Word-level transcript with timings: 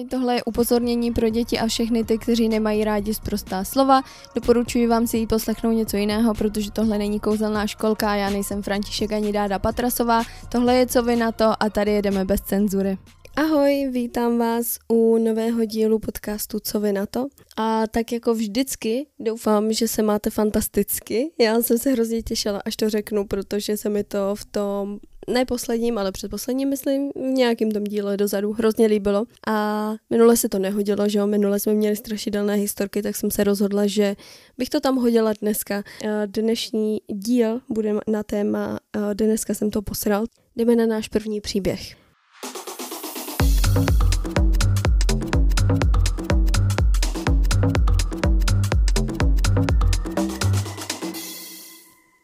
Ahoj, 0.00 0.08
tohle 0.08 0.34
je 0.34 0.44
upozornění 0.44 1.12
pro 1.12 1.28
děti 1.28 1.58
a 1.58 1.66
všechny 1.66 2.04
ty, 2.04 2.18
kteří 2.18 2.48
nemají 2.48 2.84
rádi 2.84 3.14
zprostá 3.14 3.64
slova. 3.64 4.02
Doporučuji 4.34 4.86
vám 4.86 5.06
si 5.06 5.18
jí 5.18 5.26
poslechnout 5.26 5.72
něco 5.72 5.96
jiného, 5.96 6.34
protože 6.34 6.70
tohle 6.70 6.98
není 6.98 7.20
kouzelná 7.20 7.66
školka, 7.66 8.14
já 8.14 8.30
nejsem 8.30 8.62
František 8.62 9.12
ani 9.12 9.32
Dáda 9.32 9.58
Patrasová. 9.58 10.22
Tohle 10.48 10.74
je 10.76 10.86
co 10.86 11.02
vy 11.02 11.16
na 11.16 11.32
to 11.32 11.62
a 11.62 11.70
tady 11.70 11.92
jedeme 11.92 12.24
bez 12.24 12.40
cenzury. 12.40 12.98
Ahoj, 13.36 13.88
vítám 13.92 14.38
vás 14.38 14.78
u 14.88 15.18
nového 15.18 15.64
dílu 15.64 15.98
podcastu 15.98 16.58
Co 16.60 16.80
vy 16.80 16.92
na 16.92 17.06
to? 17.06 17.26
A 17.56 17.86
tak 17.86 18.12
jako 18.12 18.34
vždycky 18.34 19.06
doufám, 19.18 19.72
že 19.72 19.88
se 19.88 20.02
máte 20.02 20.30
fantasticky. 20.30 21.30
Já 21.38 21.62
jsem 21.62 21.78
se 21.78 21.90
hrozně 21.90 22.22
těšila, 22.22 22.60
až 22.64 22.76
to 22.76 22.90
řeknu, 22.90 23.26
protože 23.26 23.76
se 23.76 23.88
mi 23.88 24.04
to 24.04 24.34
v 24.34 24.44
tom 24.44 24.98
ne 25.28 25.44
posledním, 25.44 25.98
ale 25.98 26.12
předposledním, 26.12 26.68
myslím, 26.68 27.10
v 27.10 27.18
nějakým 27.18 27.70
tom 27.70 27.84
díle 27.84 28.16
dozadu 28.16 28.52
hrozně 28.52 28.86
líbilo. 28.86 29.24
A 29.46 29.94
minule 30.10 30.36
se 30.36 30.48
to 30.48 30.58
nehodilo, 30.58 31.08
že 31.08 31.18
jo, 31.18 31.26
minule 31.26 31.60
jsme 31.60 31.74
měli 31.74 31.96
strašidelné 31.96 32.54
historky, 32.54 33.02
tak 33.02 33.16
jsem 33.16 33.30
se 33.30 33.44
rozhodla, 33.44 33.86
že 33.86 34.16
bych 34.58 34.70
to 34.70 34.80
tam 34.80 34.96
hodila 34.96 35.32
dneska. 35.40 35.82
Dnešní 36.26 37.00
díl 37.08 37.60
bude 37.68 37.94
na 38.06 38.22
téma 38.22 38.78
Dneska 39.14 39.54
jsem 39.54 39.70
to 39.70 39.82
posral. 39.82 40.24
Jdeme 40.56 40.76
na 40.76 40.86
náš 40.86 41.08
první 41.08 41.40
příběh. 41.40 41.96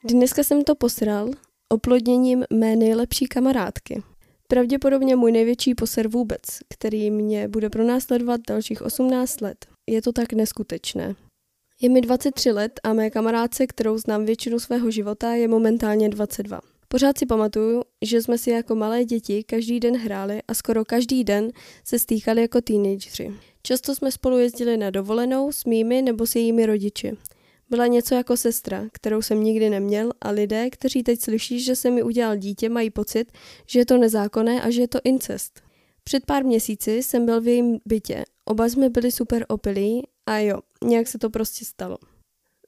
Dneska 0.04 0.42
jsem 0.42 0.64
to 0.64 0.74
posral 0.74 1.30
oplodněním 1.68 2.44
mé 2.52 2.76
nejlepší 2.76 3.26
kamarádky. 3.26 4.02
Pravděpodobně 4.48 5.16
můj 5.16 5.32
největší 5.32 5.74
poser 5.74 6.08
vůbec, 6.08 6.40
který 6.68 7.10
mě 7.10 7.48
bude 7.48 7.70
pronásledovat 7.70 8.40
dalších 8.48 8.82
18 8.82 9.40
let. 9.40 9.66
Je 9.90 10.02
to 10.02 10.12
tak 10.12 10.32
neskutečné. 10.32 11.14
Je 11.80 11.88
mi 11.88 12.00
23 12.00 12.52
let 12.52 12.80
a 12.84 12.92
mé 12.92 13.10
kamarádce, 13.10 13.66
kterou 13.66 13.98
znám 13.98 14.24
většinu 14.24 14.60
svého 14.60 14.90
života, 14.90 15.34
je 15.34 15.48
momentálně 15.48 16.08
22. 16.08 16.60
Pořád 16.88 17.18
si 17.18 17.26
pamatuju, 17.26 17.82
že 18.04 18.22
jsme 18.22 18.38
si 18.38 18.50
jako 18.50 18.74
malé 18.74 19.04
děti 19.04 19.44
každý 19.44 19.80
den 19.80 19.96
hráli 19.96 20.40
a 20.48 20.54
skoro 20.54 20.84
každý 20.84 21.24
den 21.24 21.50
se 21.84 21.98
stýkali 21.98 22.42
jako 22.42 22.60
teenageři. 22.60 23.32
Často 23.62 23.94
jsme 23.94 24.12
spolu 24.12 24.38
jezdili 24.38 24.76
na 24.76 24.90
dovolenou 24.90 25.52
s 25.52 25.64
mými 25.64 26.02
nebo 26.02 26.26
s 26.26 26.36
jejími 26.36 26.66
rodiči. 26.66 27.12
Byla 27.70 27.86
něco 27.86 28.14
jako 28.14 28.36
sestra, 28.36 28.84
kterou 28.92 29.22
jsem 29.22 29.44
nikdy 29.44 29.70
neměl 29.70 30.10
a 30.20 30.30
lidé, 30.30 30.70
kteří 30.70 31.02
teď 31.02 31.20
slyší, 31.20 31.60
že 31.60 31.76
se 31.76 31.90
mi 31.90 32.02
udělal 32.02 32.36
dítě, 32.36 32.68
mají 32.68 32.90
pocit, 32.90 33.32
že 33.66 33.78
je 33.78 33.86
to 33.86 33.98
nezákonné 33.98 34.62
a 34.62 34.70
že 34.70 34.80
je 34.80 34.88
to 34.88 34.98
incest. 35.04 35.60
Před 36.04 36.26
pár 36.26 36.44
měsíci 36.44 37.02
jsem 37.02 37.26
byl 37.26 37.40
v 37.40 37.48
jejím 37.48 37.78
bytě. 37.84 38.24
Oba 38.44 38.68
jsme 38.68 38.88
byli 38.90 39.12
super 39.12 39.44
opilí 39.48 40.02
a 40.26 40.38
jo, 40.38 40.58
nějak 40.84 41.08
se 41.08 41.18
to 41.18 41.30
prostě 41.30 41.64
stalo. 41.64 41.98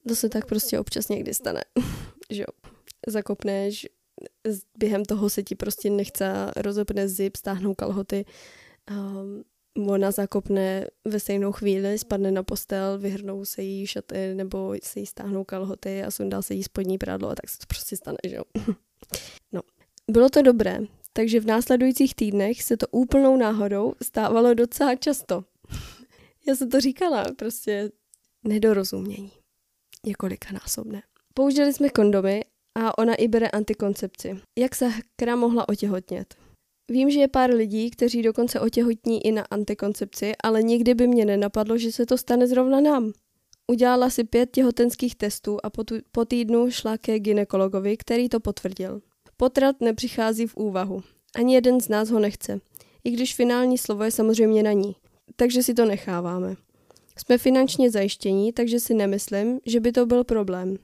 To 0.08 0.16
se 0.16 0.28
tak 0.28 0.46
prostě 0.46 0.78
občas 0.78 1.08
někdy 1.08 1.34
stane, 1.34 1.62
že 2.30 2.42
jo. 2.42 2.68
Zakopneš, 3.06 3.86
během 4.78 5.04
toho 5.04 5.30
se 5.30 5.42
ti 5.42 5.54
prostě 5.54 5.90
nechce 5.90 6.52
rozopne 6.56 7.08
zip, 7.08 7.36
stáhnou 7.36 7.74
kalhoty, 7.74 8.24
um, 8.90 9.44
ona 9.86 10.10
zakopne 10.10 10.86
ve 11.04 11.20
stejnou 11.20 11.52
chvíli, 11.52 11.98
spadne 11.98 12.30
na 12.30 12.42
postel, 12.42 12.98
vyhrnou 12.98 13.44
se 13.44 13.62
jí 13.62 13.86
šaty 13.86 14.34
nebo 14.34 14.74
se 14.82 15.00
jí 15.00 15.06
stáhnou 15.06 15.44
kalhoty 15.44 16.02
a 16.02 16.10
sundá 16.10 16.42
se 16.42 16.54
jí 16.54 16.62
spodní 16.62 16.98
prádlo 16.98 17.28
a 17.28 17.34
tak 17.34 17.50
se 17.50 17.58
to 17.58 17.64
prostě 17.68 17.96
stane, 17.96 18.18
že 18.26 18.36
jo. 18.36 18.42
no. 19.52 19.60
Bylo 20.10 20.28
to 20.28 20.42
dobré, 20.42 20.80
takže 21.12 21.40
v 21.40 21.46
následujících 21.46 22.14
týdnech 22.14 22.62
se 22.62 22.76
to 22.76 22.86
úplnou 22.90 23.36
náhodou 23.36 23.94
stávalo 24.02 24.54
docela 24.54 24.94
často. 24.94 25.44
Já 26.48 26.56
jsem 26.56 26.70
to 26.70 26.80
říkala, 26.80 27.24
prostě 27.36 27.90
nedorozumění. 28.44 29.32
Několika 30.06 30.48
násobné. 30.52 31.02
Použili 31.34 31.72
jsme 31.72 31.88
kondomy 31.90 32.44
a 32.74 32.98
ona 32.98 33.14
i 33.14 33.28
bere 33.28 33.48
antikoncepci. 33.48 34.40
Jak 34.58 34.74
se 34.74 34.92
hra 35.20 35.36
mohla 35.36 35.68
otěhotnět? 35.68 36.47
Vím, 36.90 37.10
že 37.10 37.20
je 37.20 37.28
pár 37.28 37.54
lidí, 37.54 37.90
kteří 37.90 38.22
dokonce 38.22 38.60
otěhotní 38.60 39.26
i 39.26 39.32
na 39.32 39.44
antikoncepci, 39.50 40.32
ale 40.42 40.62
nikdy 40.62 40.94
by 40.94 41.06
mě 41.06 41.24
nenapadlo, 41.24 41.78
že 41.78 41.92
se 41.92 42.06
to 42.06 42.18
stane 42.18 42.46
zrovna 42.46 42.80
nám. 42.80 43.12
Udělala 43.66 44.10
si 44.10 44.24
pět 44.24 44.50
těhotenských 44.50 45.14
testů 45.14 45.58
a 45.62 45.70
po, 45.70 45.84
tu, 45.84 45.94
po 46.12 46.24
týdnu 46.24 46.70
šla 46.70 46.98
ke 46.98 47.18
ginekologovi, 47.18 47.96
který 47.96 48.28
to 48.28 48.40
potvrdil. 48.40 49.00
Potrat 49.36 49.80
nepřichází 49.80 50.46
v 50.46 50.56
úvahu. 50.56 51.02
Ani 51.34 51.54
jeden 51.54 51.80
z 51.80 51.88
nás 51.88 52.10
ho 52.10 52.18
nechce. 52.18 52.60
I 53.04 53.10
když 53.10 53.34
finální 53.34 53.78
slovo 53.78 54.04
je 54.04 54.10
samozřejmě 54.10 54.62
na 54.62 54.72
ní. 54.72 54.96
Takže 55.36 55.62
si 55.62 55.74
to 55.74 55.84
necháváme. 55.84 56.56
Jsme 57.18 57.38
finančně 57.38 57.90
zajištění, 57.90 58.52
takže 58.52 58.80
si 58.80 58.94
nemyslím, 58.94 59.60
že 59.66 59.80
by 59.80 59.92
to 59.92 60.06
byl 60.06 60.24
problém. 60.24 60.76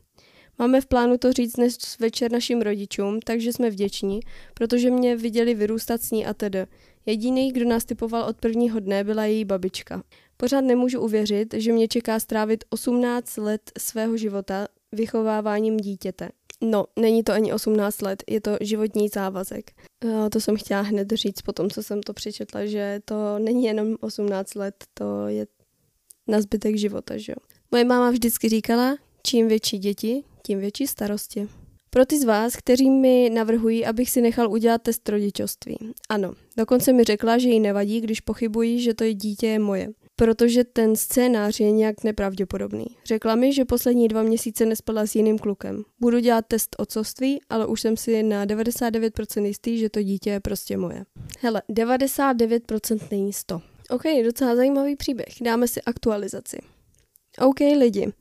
Máme 0.59 0.81
v 0.81 0.87
plánu 0.87 1.19
to 1.19 1.33
říct 1.33 1.53
dnes 1.53 1.99
večer 1.99 2.33
našim 2.33 2.61
rodičům, 2.63 3.21
takže 3.21 3.53
jsme 3.53 3.71
vděční, 3.71 4.21
protože 4.55 4.91
mě 4.91 5.17
viděli 5.17 5.55
vyrůstat 5.55 6.03
s 6.03 6.11
ní 6.11 6.27
a 6.27 6.35
tedy. 6.35 6.67
Jediný, 7.07 7.53
kdo 7.53 7.69
nás 7.69 7.85
typoval 7.85 8.29
od 8.29 8.37
prvního 8.37 8.81
dne, 8.81 9.05
byla 9.05 9.25
její 9.25 9.45
babička. 9.45 10.03
Pořád 10.37 10.61
nemůžu 10.61 11.01
uvěřit, 11.01 11.55
že 11.55 11.73
mě 11.73 11.89
čeká 11.89 12.21
strávit 12.21 12.65
18 12.71 13.37
let 13.37 13.73
svého 13.79 14.17
života 14.17 14.69
vychováváním 14.93 15.77
dítěte. 15.77 16.29
No, 16.61 16.85
není 16.99 17.23
to 17.23 17.33
ani 17.33 17.53
18 17.53 18.03
let, 18.03 18.23
je 18.31 18.41
to 18.41 18.57
životní 18.61 19.09
závazek. 19.09 19.71
To 20.33 20.41
jsem 20.41 20.57
chtěla 20.57 20.81
hned 20.81 21.13
říct 21.13 21.43
po 21.43 21.53
tom, 21.53 21.71
co 21.71 21.83
jsem 21.83 22.03
to 22.03 22.13
přečetla, 22.13 22.67
že 22.67 23.01
to 23.05 23.39
není 23.39 23.65
jenom 23.65 23.97
18 24.01 24.55
let, 24.55 24.85
to 24.95 25.27
je 25.27 25.47
na 26.27 26.41
zbytek 26.41 26.77
života, 26.77 27.17
že 27.17 27.33
jo. 27.33 27.37
Moje 27.71 27.85
máma 27.85 28.11
vždycky 28.11 28.49
říkala, 28.49 28.97
čím 29.23 29.49
větší 29.49 29.79
děti, 29.79 30.25
tím 30.47 30.59
větší 30.59 30.87
starosti. 30.87 31.49
Pro 31.91 32.07
ty 32.07 32.21
z 32.21 32.25
vás, 32.25 32.57
kteří 32.57 32.91
mi 32.91 33.31
navrhují, 33.35 33.87
abych 33.87 34.11
si 34.11 34.21
nechal 34.21 34.51
udělat 34.53 34.83
test 34.83 35.09
rodičovství. 35.09 35.79
Ano, 36.09 36.33
dokonce 36.57 36.93
mi 36.93 37.05
řekla, 37.05 37.39
že 37.39 37.49
jí 37.49 37.61
nevadí, 37.61 38.01
když 38.01 38.21
pochybují, 38.21 38.81
že 38.81 38.95
to 38.95 39.13
dítě 39.13 39.47
je 39.47 39.59
moje. 39.59 39.89
Protože 40.17 40.65
ten 40.65 40.97
scénář 40.97 41.61
je 41.61 41.71
nějak 41.71 42.05
nepravděpodobný. 42.05 42.87
Řekla 43.05 43.35
mi, 43.35 43.53
že 43.53 43.65
poslední 43.65 44.09
dva 44.09 44.23
měsíce 44.23 44.67
nespala 44.67 45.07
s 45.07 45.15
jiným 45.15 45.39
klukem. 45.39 45.83
Budu 46.01 46.19
dělat 46.19 46.45
test 46.49 46.77
otcovství, 46.79 47.41
ale 47.51 47.67
už 47.67 47.81
jsem 47.81 47.97
si 47.97 48.23
na 48.23 48.47
99% 48.47 49.45
jistý, 49.45 49.79
že 49.79 49.89
to 49.89 50.03
dítě 50.03 50.31
je 50.31 50.41
prostě 50.41 50.77
moje. 50.77 51.05
Hele, 51.41 51.63
99% 51.71 52.99
není 53.11 53.33
100. 53.33 53.61
OK, 53.91 54.03
docela 54.25 54.57
zajímavý 54.57 54.97
příběh. 54.97 55.29
Dáme 55.41 55.69
si 55.69 55.83
aktualizaci. 55.83 56.59
OK 57.39 57.61
lidi, 57.61 58.13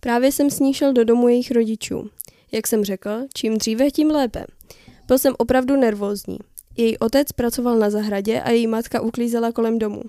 právě 0.00 0.32
jsem 0.32 0.50
s 0.50 0.60
ní 0.60 0.74
šel 0.74 0.92
do 0.92 1.04
domu 1.04 1.28
jejich 1.28 1.50
rodičů. 1.50 2.10
Jak 2.52 2.66
jsem 2.66 2.84
řekl, 2.84 3.10
čím 3.34 3.58
dříve, 3.58 3.90
tím 3.90 4.10
lépe. 4.10 4.44
Byl 5.06 5.18
jsem 5.18 5.34
opravdu 5.38 5.76
nervózní. 5.76 6.38
Její 6.76 6.98
otec 6.98 7.32
pracoval 7.32 7.78
na 7.78 7.90
zahradě 7.90 8.40
a 8.40 8.50
její 8.50 8.66
matka 8.66 9.00
uklízela 9.00 9.52
kolem 9.52 9.78
domu. 9.78 10.02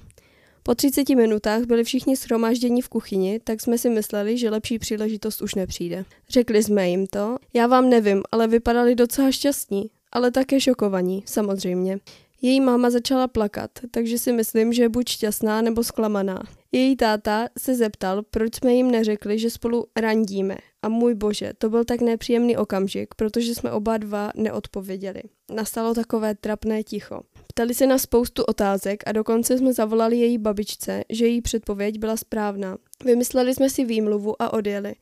Po 0.63 0.75
30 0.75 1.09
minutách 1.09 1.63
byli 1.63 1.83
všichni 1.83 2.15
shromážděni 2.15 2.81
v 2.81 2.89
kuchyni, 2.89 3.39
tak 3.43 3.61
jsme 3.61 3.77
si 3.77 3.89
mysleli, 3.89 4.37
že 4.37 4.49
lepší 4.49 4.79
příležitost 4.79 5.41
už 5.41 5.55
nepřijde. 5.55 6.05
Řekli 6.29 6.63
jsme 6.63 6.89
jim 6.89 7.07
to, 7.07 7.37
já 7.53 7.67
vám 7.67 7.89
nevím, 7.89 8.23
ale 8.31 8.47
vypadali 8.47 8.95
docela 8.95 9.31
šťastní, 9.31 9.89
ale 10.11 10.31
také 10.31 10.59
šokovaní, 10.59 11.23
samozřejmě. 11.25 11.99
Její 12.41 12.61
máma 12.61 12.89
začala 12.89 13.27
plakat, 13.27 13.71
takže 13.91 14.17
si 14.17 14.31
myslím, 14.31 14.73
že 14.73 14.83
je 14.83 14.89
buď 14.89 15.09
šťastná 15.09 15.61
nebo 15.61 15.83
zklamaná. 15.83 16.43
Její 16.71 16.95
táta 16.95 17.47
se 17.59 17.75
zeptal, 17.75 18.23
proč 18.23 18.55
jsme 18.55 18.73
jim 18.73 18.91
neřekli, 18.91 19.39
že 19.39 19.49
spolu 19.49 19.85
randíme. 19.95 20.57
A 20.81 20.89
můj 20.89 21.15
bože, 21.15 21.53
to 21.57 21.69
byl 21.69 21.83
tak 21.85 22.01
nepříjemný 22.01 22.57
okamžik, 22.57 23.15
protože 23.15 23.55
jsme 23.55 23.71
oba 23.71 23.97
dva 23.97 24.31
neodpověděli. 24.35 25.21
Nastalo 25.53 25.93
takové 25.93 26.35
trapné 26.35 26.83
ticho. 26.83 27.21
Ptali 27.47 27.73
se 27.73 27.87
na 27.87 27.97
spoustu 27.97 28.43
otázek 28.43 29.03
a 29.05 29.11
dokonce 29.11 29.57
jsme 29.57 29.73
zavolali 29.73 30.17
její 30.17 30.37
babičce, 30.37 31.03
že 31.09 31.27
její 31.27 31.41
předpověď 31.41 31.99
byla 31.99 32.17
správná. 32.17 32.77
Vymysleli 33.05 33.55
jsme 33.55 33.69
si 33.69 33.85
výmluvu 33.85 34.41
a 34.41 34.53
odjeli. 34.53 34.95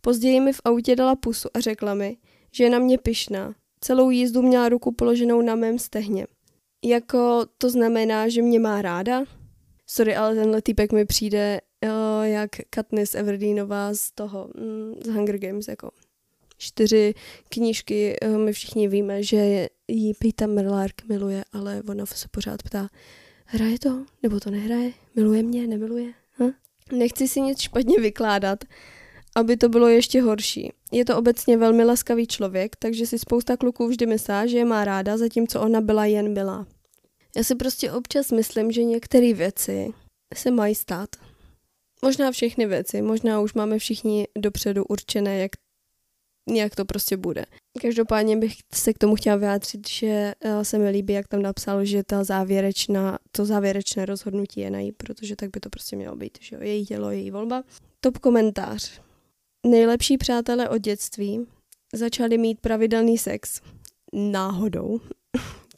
Později 0.00 0.40
mi 0.40 0.52
v 0.52 0.60
autě 0.64 0.96
dala 0.96 1.16
pusu 1.16 1.48
a 1.54 1.60
řekla 1.60 1.94
mi, 1.94 2.16
že 2.52 2.64
je 2.64 2.70
na 2.70 2.78
mě 2.78 2.98
pyšná. 2.98 3.54
Celou 3.80 4.10
jízdu 4.10 4.42
měla 4.42 4.68
ruku 4.68 4.92
položenou 4.92 5.42
na 5.42 5.54
mém 5.54 5.78
stehně. 5.78 6.26
Jako 6.84 7.46
to 7.58 7.70
znamená, 7.70 8.28
že 8.28 8.42
mě 8.42 8.60
má 8.60 8.82
ráda? 8.82 9.24
Sorry, 9.86 10.16
ale 10.16 10.34
tenhle 10.34 10.62
týpek 10.62 10.92
mi 10.92 11.04
přijde 11.04 11.60
uh, 11.84 12.24
jak 12.24 12.50
Katniss 12.70 13.14
Everdeenová 13.14 13.94
z 13.94 14.10
toho, 14.10 14.48
mm, 14.54 14.94
z 15.04 15.08
Hunger 15.08 15.38
Games, 15.38 15.68
jako 15.68 15.90
čtyři 16.58 17.14
knížky, 17.48 18.16
uh, 18.24 18.38
my 18.38 18.52
všichni 18.52 18.88
víme, 18.88 19.22
že 19.22 19.68
jí 19.88 20.14
Pita 20.14 20.46
Merlark 20.46 21.08
miluje, 21.08 21.44
ale 21.52 21.82
ona 21.88 22.06
se 22.06 22.28
pořád 22.30 22.62
ptá, 22.62 22.88
hraje 23.44 23.78
to, 23.78 24.04
nebo 24.22 24.40
to 24.40 24.50
nehraje, 24.50 24.92
miluje 25.14 25.42
mě, 25.42 25.66
nemiluje? 25.66 26.12
Hm? 26.38 26.50
Nechci 26.92 27.28
si 27.28 27.40
nic 27.40 27.60
špatně 27.60 28.00
vykládat, 28.00 28.64
aby 29.34 29.56
to 29.56 29.68
bylo 29.68 29.88
ještě 29.88 30.22
horší. 30.22 30.72
Je 30.92 31.04
to 31.04 31.18
obecně 31.18 31.56
velmi 31.56 31.84
laskavý 31.84 32.26
člověk, 32.26 32.76
takže 32.76 33.06
si 33.06 33.18
spousta 33.18 33.56
kluků 33.56 33.88
vždy 33.88 34.06
myslá, 34.06 34.46
že 34.46 34.58
je 34.58 34.64
má 34.64 34.84
ráda, 34.84 35.16
zatímco 35.16 35.60
ona 35.60 35.80
byla 35.80 36.06
jen 36.06 36.34
byla. 36.34 36.66
Já 37.36 37.44
si 37.44 37.54
prostě 37.54 37.92
občas 37.92 38.30
myslím, 38.30 38.72
že 38.72 38.84
některé 38.84 39.34
věci 39.34 39.92
se 40.34 40.50
mají 40.50 40.74
stát. 40.74 41.08
Možná 42.02 42.30
všechny 42.30 42.66
věci, 42.66 43.02
možná 43.02 43.40
už 43.40 43.54
máme 43.54 43.78
všichni 43.78 44.26
dopředu 44.38 44.84
určené, 44.84 45.38
jak, 45.38 45.50
jak 46.54 46.76
to 46.76 46.84
prostě 46.84 47.16
bude. 47.16 47.44
Každopádně 47.80 48.36
bych 48.36 48.56
se 48.74 48.92
k 48.92 48.98
tomu 48.98 49.16
chtěla 49.16 49.36
vyjádřit, 49.36 49.88
že 49.88 50.34
eh, 50.40 50.64
se 50.64 50.78
mi 50.78 50.90
líbí, 50.90 51.12
jak 51.12 51.28
tam 51.28 51.42
napsal, 51.42 51.84
že 51.84 52.02
ta 52.02 52.24
závěrečná, 52.24 53.18
to 53.32 53.44
závěrečné 53.44 54.06
rozhodnutí 54.06 54.60
je 54.60 54.70
na 54.70 54.78
jí, 54.78 54.92
protože 54.92 55.36
tak 55.36 55.50
by 55.50 55.60
to 55.60 55.70
prostě 55.70 55.96
mělo 55.96 56.16
být, 56.16 56.38
že 56.40 56.56
jo, 56.56 56.62
její 56.62 56.86
tělo, 56.86 57.10
její 57.10 57.30
volba. 57.30 57.62
Top 58.00 58.18
komentář. 58.18 59.00
Nejlepší 59.66 60.18
přátelé 60.18 60.68
od 60.68 60.78
dětství 60.78 61.46
začali 61.92 62.38
mít 62.38 62.60
pravidelný 62.60 63.18
sex 63.18 63.60
náhodou, 64.12 65.00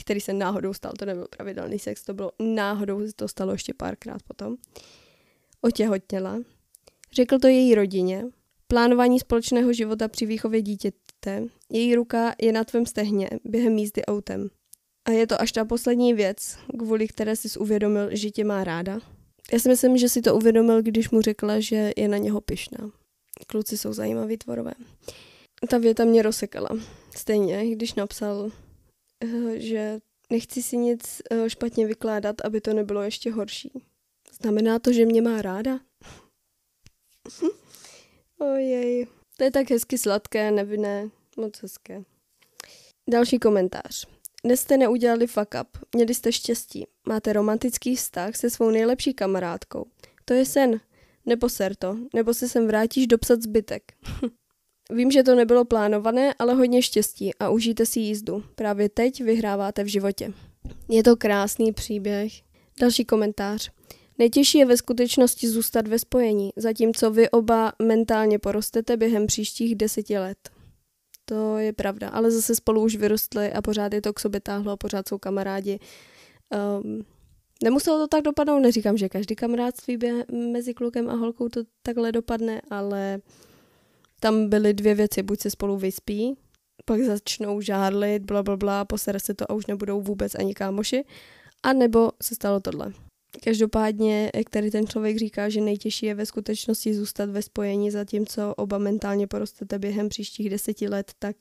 který 0.08 0.20
se 0.20 0.32
náhodou 0.32 0.75
stal, 0.75 0.93
to 0.99 1.05
nebyl 1.05 1.26
pravidelný 1.37 1.78
sex, 1.78 2.02
to 2.02 2.14
bylo 2.14 2.32
náhodou, 2.38 3.00
to 3.16 3.28
stalo 3.28 3.52
ještě 3.52 3.75
párkrát 3.75 4.22
potom. 4.22 4.56
Otěhotněla. 5.60 6.40
Řekl 7.12 7.38
to 7.38 7.49
její 7.49 7.75
rodině. 7.75 8.25
Plánování 8.69 9.20
společného 9.20 9.72
života 9.72 10.08
při 10.08 10.26
výchově 10.26 10.62
dítěte. 10.62 11.44
Její 11.72 11.94
ruka 11.94 12.34
je 12.43 12.52
na 12.52 12.64
tvém 12.64 12.87
stehně 12.87 13.31
během 13.44 13.78
jízdy 13.78 14.05
autem. 14.05 14.49
A 15.05 15.10
je 15.10 15.26
to 15.26 15.40
až 15.40 15.52
ta 15.52 15.64
poslední 15.64 16.14
věc, 16.14 16.58
kvůli 16.78 17.08
které 17.08 17.37
jsi 17.37 17.58
uvědomil, 17.58 18.08
že 18.12 18.31
tě 18.31 18.44
má 18.44 18.64
ráda. 18.64 18.99
Já 19.52 19.58
si 19.58 19.69
myslím, 19.69 19.99
že 19.99 20.08
si 20.08 20.22
to 20.22 20.37
uvědomil, 20.37 20.82
když 20.82 21.11
mu 21.11 21.20
řekla, 21.20 21.61
že 21.61 21.93
je 21.96 22.08
na 22.08 22.19
něho 22.19 22.40
pyšná. 22.40 22.90
Kluci 23.46 23.78
jsou 23.78 23.93
zajímaví 23.93 24.37
tvorové. 24.37 24.72
Ta 25.69 25.78
věta 25.78 26.04
mě 26.04 26.22
rozsekala. 26.22 26.69
Stejně, 27.16 27.70
když 27.70 27.94
napsal, 27.94 28.50
že 29.54 29.98
nechci 30.30 30.62
si 30.62 30.76
nic 30.76 31.22
eh, 31.30 31.50
špatně 31.50 31.86
vykládat, 31.86 32.36
aby 32.44 32.60
to 32.60 32.74
nebylo 32.74 33.02
ještě 33.02 33.32
horší. 33.32 33.72
Znamená 34.40 34.78
to, 34.78 34.92
že 34.92 35.06
mě 35.06 35.22
má 35.22 35.42
ráda? 35.42 35.80
Ojej, 38.38 39.06
to 39.36 39.44
je 39.44 39.50
tak 39.50 39.70
hezky 39.70 39.98
sladké, 39.98 40.50
nevinné, 40.50 41.10
moc 41.36 41.62
hezké. 41.62 42.02
Další 43.10 43.38
komentář. 43.38 44.06
Dnes 44.44 44.60
jste 44.60 44.76
neudělali 44.76 45.26
fuck 45.26 45.54
up, 45.60 45.86
měli 45.94 46.14
jste 46.14 46.32
štěstí, 46.32 46.86
máte 47.08 47.32
romantický 47.32 47.96
vztah 47.96 48.36
se 48.36 48.50
svou 48.50 48.70
nejlepší 48.70 49.14
kamarádkou. 49.14 49.86
To 50.24 50.34
je 50.34 50.46
sen, 50.46 50.80
neposer 51.26 51.74
to, 51.74 51.96
nebo 52.14 52.34
se 52.34 52.48
sem 52.48 52.66
vrátíš 52.66 53.06
dopsat 53.06 53.42
zbytek. 53.42 53.82
Vím, 54.93 55.11
že 55.11 55.23
to 55.23 55.35
nebylo 55.35 55.64
plánované, 55.64 56.35
ale 56.38 56.55
hodně 56.55 56.82
štěstí 56.82 57.35
a 57.40 57.49
užijte 57.49 57.87
si 57.87 58.00
jízdu. 58.00 58.44
Právě 58.55 58.88
teď 58.88 59.23
vyhráváte 59.23 59.85
v 59.85 59.87
životě. 59.87 60.32
Je 60.88 61.02
to 61.02 61.17
krásný 61.17 61.73
příběh. 61.73 62.32
Další 62.81 63.05
komentář. 63.05 63.70
Nejtěžší 64.19 64.58
je 64.58 64.67
ve 64.67 64.76
skutečnosti 64.76 65.49
zůstat 65.49 65.88
ve 65.88 65.99
spojení, 65.99 66.50
zatímco 66.56 67.11
vy 67.11 67.31
oba 67.31 67.73
mentálně 67.82 68.38
porostete 68.38 68.96
během 68.96 69.26
příštích 69.26 69.75
deseti 69.75 70.19
let. 70.19 70.38
To 71.25 71.58
je 71.58 71.73
pravda, 71.73 72.08
ale 72.08 72.31
zase 72.31 72.55
spolu 72.55 72.82
už 72.82 72.96
vyrostli 72.96 73.52
a 73.52 73.62
pořád 73.62 73.94
je 73.94 74.02
to 74.02 74.12
k 74.12 74.20
sobě 74.20 74.40
táhlo, 74.40 74.76
pořád 74.76 75.08
jsou 75.08 75.19
kamarádi. 75.19 75.79
Um, 76.82 77.05
nemuselo 77.62 77.99
to 77.99 78.06
tak 78.08 78.23
dopadnout, 78.25 78.61
neříkám, 78.61 78.96
že 78.96 79.08
každý 79.08 79.37
kamarádství 79.37 79.99
mezi 80.52 80.75
klukem 80.75 81.08
a 81.11 81.14
holkou 81.14 81.49
to 81.49 81.61
takhle 81.82 82.12
dopadne, 82.12 82.61
ale 82.70 83.20
tam 84.20 84.48
byly 84.48 84.74
dvě 84.74 84.94
věci, 84.94 85.22
buď 85.22 85.40
se 85.40 85.50
spolu 85.50 85.76
vyspí, 85.76 86.36
pak 86.84 87.00
začnou 87.00 87.60
žádlit, 87.60 88.22
bla, 88.22 88.42
bla, 88.42 88.56
bla, 88.56 88.84
posere 88.84 89.20
se 89.20 89.34
to 89.34 89.50
a 89.50 89.54
už 89.54 89.66
nebudou 89.66 90.00
vůbec 90.00 90.34
ani 90.34 90.54
kámoši, 90.54 91.04
a 91.62 91.72
nebo 91.72 92.10
se 92.22 92.34
stalo 92.34 92.60
tohle. 92.60 92.92
Každopádně, 93.44 94.30
jak 94.34 94.50
tady 94.50 94.70
ten 94.70 94.86
člověk 94.86 95.18
říká, 95.18 95.48
že 95.48 95.60
nejtěžší 95.60 96.06
je 96.06 96.14
ve 96.14 96.26
skutečnosti 96.26 96.94
zůstat 96.94 97.30
ve 97.30 97.42
spojení, 97.42 97.90
zatímco 97.90 98.54
oba 98.54 98.78
mentálně 98.78 99.26
porostete 99.26 99.78
během 99.78 100.08
příštích 100.08 100.50
deseti 100.50 100.88
let, 100.88 101.12
tak 101.18 101.36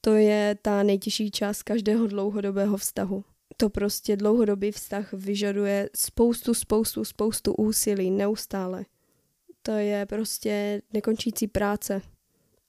to 0.00 0.14
je 0.14 0.56
ta 0.62 0.82
nejtěžší 0.82 1.30
část 1.30 1.62
každého 1.62 2.06
dlouhodobého 2.06 2.76
vztahu. 2.76 3.24
To 3.56 3.70
prostě 3.70 4.16
dlouhodobý 4.16 4.72
vztah 4.72 5.12
vyžaduje 5.12 5.90
spoustu, 5.96 6.54
spoustu, 6.54 7.04
spoustu 7.04 7.54
úsilí 7.54 8.10
neustále. 8.10 8.84
To 9.62 9.72
je 9.72 10.06
prostě 10.06 10.82
nekončící 10.92 11.48
práce. 11.48 12.02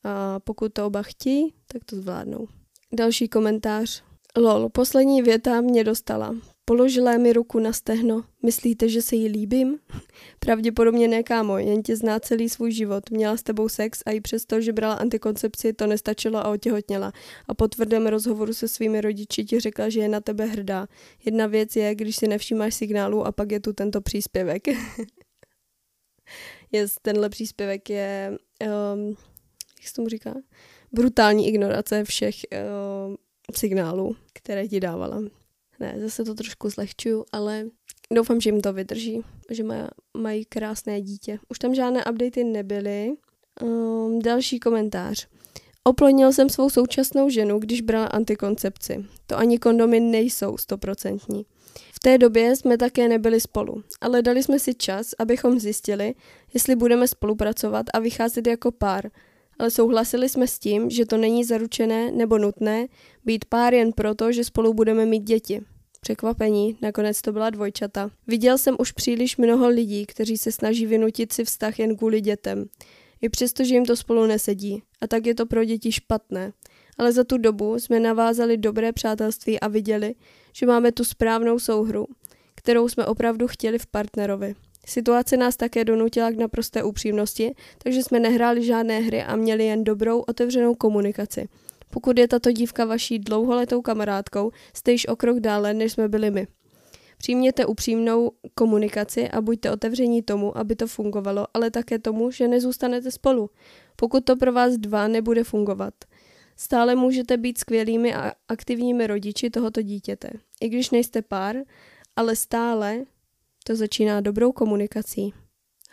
A 0.08 0.40
pokud 0.40 0.74
to 0.74 0.86
oba 0.86 1.02
chtějí, 1.02 1.54
tak 1.68 1.84
to 1.86 1.96
zvládnou. 1.96 2.48
Další 2.94 3.28
komentář. 3.28 4.04
Lol, 4.38 4.70
poslední 4.70 5.22
věta 5.22 5.62
mě 5.62 5.84
dostala. 5.84 6.36
Položila 6.66 7.18
mi 7.18 7.34
ruku 7.34 7.60
na 7.60 7.74
stehno. 7.74 8.24
Myslíte, 8.46 8.90
že 8.90 9.02
se 9.02 9.16
jí 9.16 9.28
líbím? 9.28 9.80
Pravděpodobně 10.40 11.08
ne, 11.08 11.24
kámo, 11.24 11.58
jen 11.58 11.84
tě 11.84 11.96
zná 11.96 12.20
celý 12.20 12.50
svůj 12.50 12.72
život. 12.72 13.10
Měla 13.10 13.38
s 13.38 13.44
tebou 13.44 13.70
sex 13.70 14.04
a 14.06 14.12
i 14.12 14.22
přesto, 14.22 14.62
že 14.62 14.74
brala 14.74 14.94
antikoncepci, 14.94 15.74
to 15.74 15.88
nestačilo 15.88 16.40
a 16.40 16.50
otěhotněla. 16.50 17.12
A 17.48 17.54
po 17.54 17.68
tvrdém 17.68 18.08
rozhovoru 18.08 18.54
se 18.54 18.68
svými 18.68 19.02
rodiči 19.02 19.46
ti 19.46 19.60
řekla, 19.60 19.90
že 19.90 20.00
je 20.00 20.10
na 20.10 20.22
tebe 20.22 20.46
hrdá. 20.46 20.88
Jedna 21.26 21.48
věc 21.48 21.76
je, 21.76 21.96
když 21.96 22.16
si 22.16 22.28
nevšímáš 22.28 22.76
signálu 22.76 23.26
a 23.26 23.32
pak 23.32 23.52
je 23.52 23.60
tu 23.60 23.74
tento 23.74 24.02
příspěvek. 24.02 24.68
yes, 26.72 26.96
tenhle 27.02 27.30
příspěvek 27.30 27.90
je, 27.90 28.38
um, 28.94 29.16
jak 29.88 29.90
se 29.90 29.96
tomu 29.96 30.10
říká? 30.10 30.36
Brutální 30.92 31.48
ignorace 31.48 32.04
všech 32.04 32.36
um, 32.36 33.18
signálů, 33.56 34.16
které 34.34 34.68
ti 34.68 34.80
dávala. 34.80 35.22
Ne, 35.80 35.96
zase 36.02 36.24
to 36.24 36.36
trošku 36.36 36.70
zlehčuju, 36.70 37.26
ale 37.32 37.66
doufám, 38.14 38.42
že 38.42 38.50
jim 38.50 38.62
to 38.62 38.74
vydrží, 38.74 39.22
že 39.50 39.64
maj, 39.64 39.88
mají 40.18 40.46
krásné 40.46 41.02
dítě. 41.02 41.40
Už 41.50 41.60
tam 41.60 41.76
žádné 41.76 42.06
updaty 42.06 42.44
nebyly. 42.44 43.14
Um, 43.64 44.20
další 44.20 44.60
komentář. 44.60 45.28
Oplodnil 45.84 46.34
jsem 46.34 46.50
svou 46.50 46.70
současnou 46.70 47.30
ženu, 47.30 47.60
když 47.60 47.82
brala 47.82 48.06
antikoncepci. 48.06 49.06
To 49.28 49.38
ani 49.38 49.60
kondomy 49.60 50.00
nejsou 50.00 50.58
stoprocentní. 50.58 51.46
V 51.94 52.00
té 52.00 52.18
době 52.18 52.56
jsme 52.56 52.78
také 52.78 53.08
nebyli 53.08 53.42
spolu, 53.42 53.84
ale 54.02 54.22
dali 54.22 54.44
jsme 54.44 54.60
si 54.60 54.76
čas, 54.76 55.08
abychom 55.20 55.60
zjistili, 55.60 56.16
jestli 56.54 56.76
budeme 56.76 57.08
spolupracovat 57.08 57.86
a 57.94 58.00
vycházet 58.00 58.48
jako 58.48 58.72
pár, 58.72 59.10
souhlasili 59.70 60.30
jsme 60.30 60.48
s 60.48 60.60
tím, 60.60 60.90
že 60.90 61.06
to 61.06 61.18
není 61.18 61.44
zaručené 61.44 62.12
nebo 62.12 62.38
nutné 62.38 62.88
být 63.26 63.46
pár 63.46 63.74
jen 63.74 63.94
proto, 63.94 64.32
že 64.32 64.44
spolu 64.44 64.74
budeme 64.74 65.06
mít 65.06 65.24
děti. 65.24 65.62
Překvapení, 66.02 66.78
nakonec 66.82 67.22
to 67.22 67.32
byla 67.32 67.50
dvojčata. 67.50 68.10
Viděl 68.28 68.58
jsem 68.58 68.76
už 68.80 68.92
příliš 68.92 69.38
mnoho 69.38 69.68
lidí, 69.68 70.06
kteří 70.06 70.38
se 70.38 70.52
snaží 70.52 70.86
vynutit 70.86 71.34
si 71.34 71.44
vztah 71.44 71.80
jen 71.80 71.98
kvůli 71.98 72.22
dětem. 72.22 72.66
I 73.22 73.30
přesto, 73.30 73.64
že 73.64 73.74
jim 73.74 73.86
to 73.86 73.96
spolu 73.96 74.26
nesedí. 74.26 74.84
A 75.02 75.08
tak 75.08 75.26
je 75.26 75.36
to 75.36 75.46
pro 75.46 75.64
děti 75.64 75.92
špatné. 75.92 76.54
Ale 76.98 77.12
za 77.12 77.24
tu 77.24 77.38
dobu 77.38 77.80
jsme 77.80 78.00
navázali 78.00 78.58
dobré 78.58 78.94
přátelství 78.94 79.60
a 79.60 79.68
viděli, 79.68 80.16
že 80.54 80.66
máme 80.66 80.92
tu 80.92 81.04
správnou 81.04 81.60
souhru, 81.60 82.08
kterou 82.56 82.90
jsme 82.90 83.06
opravdu 83.06 83.48
chtěli 83.48 83.80
v 83.80 83.88
partnerovi. 83.88 84.56
Situace 84.88 85.38
nás 85.38 85.56
také 85.56 85.86
donutila 85.86 86.32
k 86.32 86.38
naprosté 86.38 86.84
upřímnosti, 86.84 87.56
takže 87.84 88.04
jsme 88.04 88.20
nehráli 88.20 88.64
žádné 88.64 89.00
hry 89.00 89.24
a 89.24 89.36
měli 89.36 89.66
jen 89.66 89.84
dobrou, 89.84 90.20
otevřenou 90.20 90.76
komunikaci. 90.76 91.48
Pokud 91.90 92.20
je 92.20 92.28
tato 92.28 92.52
dívka 92.52 92.86
vaší 92.86 93.20
dlouholetou 93.20 93.82
kamarádkou, 93.82 94.52
jste 94.74 94.92
již 94.92 95.08
o 95.08 95.16
krok 95.16 95.40
dále, 95.40 95.74
než 95.74 95.92
jsme 95.92 96.08
byli 96.08 96.32
my. 96.32 96.48
Přijměte 97.18 97.66
upřímnou 97.66 98.32
komunikaci 98.56 99.30
a 99.30 99.42
buďte 99.42 99.72
otevření 99.72 100.22
tomu, 100.22 100.58
aby 100.58 100.76
to 100.76 100.88
fungovalo, 100.88 101.48
ale 101.54 101.72
také 101.72 102.00
tomu, 102.00 102.32
že 102.32 102.48
nezůstanete 102.48 103.12
spolu. 103.12 103.50
Pokud 103.96 104.26
to 104.26 104.36
pro 104.36 104.54
vás 104.54 104.78
dva 104.78 105.08
nebude 105.08 105.44
fungovat, 105.44 105.94
stále 106.56 106.96
můžete 106.96 107.38
být 107.38 107.58
skvělými 107.58 108.14
a 108.14 108.32
aktivními 108.48 109.08
rodiči 109.08 109.50
tohoto 109.50 109.82
dítěte. 109.82 110.30
I 110.62 110.70
když 110.70 110.90
nejste 110.90 111.22
pár, 111.22 111.56
ale 112.16 112.36
stále 112.36 113.04
to 113.68 113.76
začíná 113.76 114.22
dobrou 114.22 114.52
komunikací. 114.52 115.34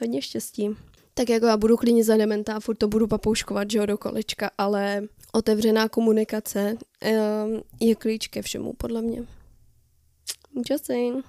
Hodně 0.01 0.23
štěstí. 0.23 0.71
Tak 1.15 1.29
jako 1.29 1.47
já 1.47 1.57
budu 1.57 1.77
klidně 1.77 2.05
za 2.05 2.17
dementa 2.17 2.57
a 2.57 2.61
furt 2.61 2.77
to 2.77 2.89
budu 2.89 3.07
papouškovat, 3.07 3.71
že 3.71 3.79
jo, 3.79 3.87
do 3.87 3.99
kolečka, 3.99 4.51
ale 4.59 5.03
otevřená 5.33 5.89
komunikace 5.89 6.77
um, 6.77 7.63
je 7.81 7.95
klíč 7.95 8.29
ke 8.29 8.43
všemu, 8.43 8.73
podle 8.73 9.03
mě. 9.03 9.27
Just 10.71 10.87
saying. 10.87 11.25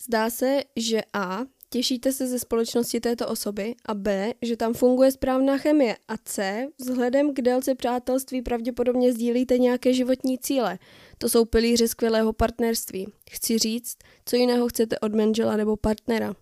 Zdá 0.00 0.30
se, 0.30 0.60
že 0.76 1.00
A. 1.12 1.40
Těšíte 1.72 2.12
se 2.12 2.26
ze 2.26 2.38
společnosti 2.38 3.00
této 3.00 3.28
osoby 3.28 3.74
a 3.86 3.94
B. 3.94 4.32
Že 4.42 4.56
tam 4.56 4.74
funguje 4.74 5.12
správná 5.12 5.58
chemie 5.58 5.96
a 6.08 6.16
C. 6.24 6.66
Vzhledem 6.80 7.34
k 7.34 7.40
délce 7.40 7.74
přátelství 7.74 8.42
pravděpodobně 8.42 9.12
sdílíte 9.12 9.58
nějaké 9.58 9.92
životní 9.92 10.38
cíle. 10.38 10.78
To 11.18 11.28
jsou 11.28 11.44
pilíře 11.44 11.88
skvělého 11.88 12.32
partnerství. 12.32 13.12
Chci 13.30 13.58
říct, 13.58 13.96
co 14.26 14.36
jiného 14.36 14.68
chcete 14.68 14.98
od 14.98 15.14
manžela 15.14 15.56
nebo 15.56 15.76
partnera. 15.76 16.34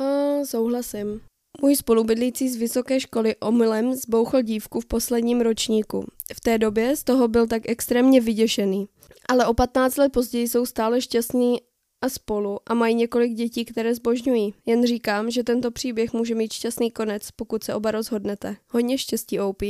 A 0.00 0.04
souhlasím. 0.44 1.20
Můj 1.62 1.76
spolubydlící 1.76 2.48
z 2.48 2.56
vysoké 2.56 3.00
školy 3.00 3.36
omylem 3.36 3.94
zbouchl 3.94 4.42
dívku 4.42 4.80
v 4.80 4.86
posledním 4.86 5.40
ročníku. 5.40 6.06
V 6.34 6.40
té 6.40 6.58
době 6.58 6.96
z 6.96 7.04
toho 7.04 7.28
byl 7.28 7.46
tak 7.46 7.62
extrémně 7.68 8.20
vyděšený. 8.20 8.88
Ale 9.28 9.46
o 9.46 9.54
15 9.54 9.96
let 9.96 10.12
později 10.12 10.48
jsou 10.48 10.66
stále 10.66 11.00
šťastní 11.00 11.60
a 12.02 12.08
spolu 12.08 12.58
a 12.66 12.74
mají 12.74 12.94
několik 12.94 13.32
dětí, 13.32 13.64
které 13.64 13.94
zbožňují. 13.94 14.54
Jen 14.66 14.86
říkám, 14.86 15.30
že 15.30 15.44
tento 15.44 15.70
příběh 15.70 16.12
může 16.12 16.34
mít 16.34 16.52
šťastný 16.52 16.90
konec, 16.90 17.30
pokud 17.30 17.64
se 17.64 17.74
oba 17.74 17.90
rozhodnete. 17.90 18.56
Hodně 18.68 18.98
štěstí, 18.98 19.40
OP. 19.40 19.62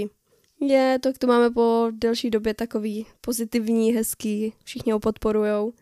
Je, 0.60 0.98
tak 1.02 1.18
to 1.18 1.26
máme 1.26 1.50
po 1.50 1.88
delší 1.90 2.30
době 2.30 2.54
takový 2.54 3.06
pozitivní, 3.20 3.92
hezký, 3.92 4.52
všichni 4.64 4.92
ho 4.92 5.00
podporujou. 5.00 5.72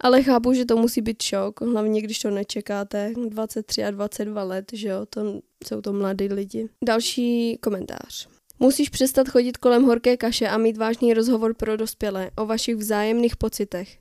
Ale 0.00 0.22
chápu, 0.22 0.52
že 0.52 0.64
to 0.64 0.76
musí 0.76 1.00
být 1.00 1.22
šok, 1.22 1.60
hlavně 1.60 2.02
když 2.02 2.18
to 2.18 2.30
nečekáte. 2.30 3.12
23 3.28 3.84
a 3.84 3.90
22 3.90 4.42
let, 4.42 4.64
že 4.72 4.88
jo, 4.88 5.06
to 5.10 5.40
jsou 5.66 5.80
to 5.80 5.92
mladí 5.92 6.28
lidi. 6.28 6.68
Další 6.84 7.58
komentář. 7.62 8.28
Musíš 8.58 8.88
přestat 8.88 9.28
chodit 9.28 9.56
kolem 9.56 9.82
horké 9.82 10.16
kaše 10.16 10.48
a 10.48 10.58
mít 10.58 10.76
vážný 10.76 11.14
rozhovor 11.14 11.54
pro 11.54 11.76
dospělé 11.76 12.30
o 12.36 12.46
vašich 12.46 12.76
vzájemných 12.76 13.36
pocitech. 13.36 13.98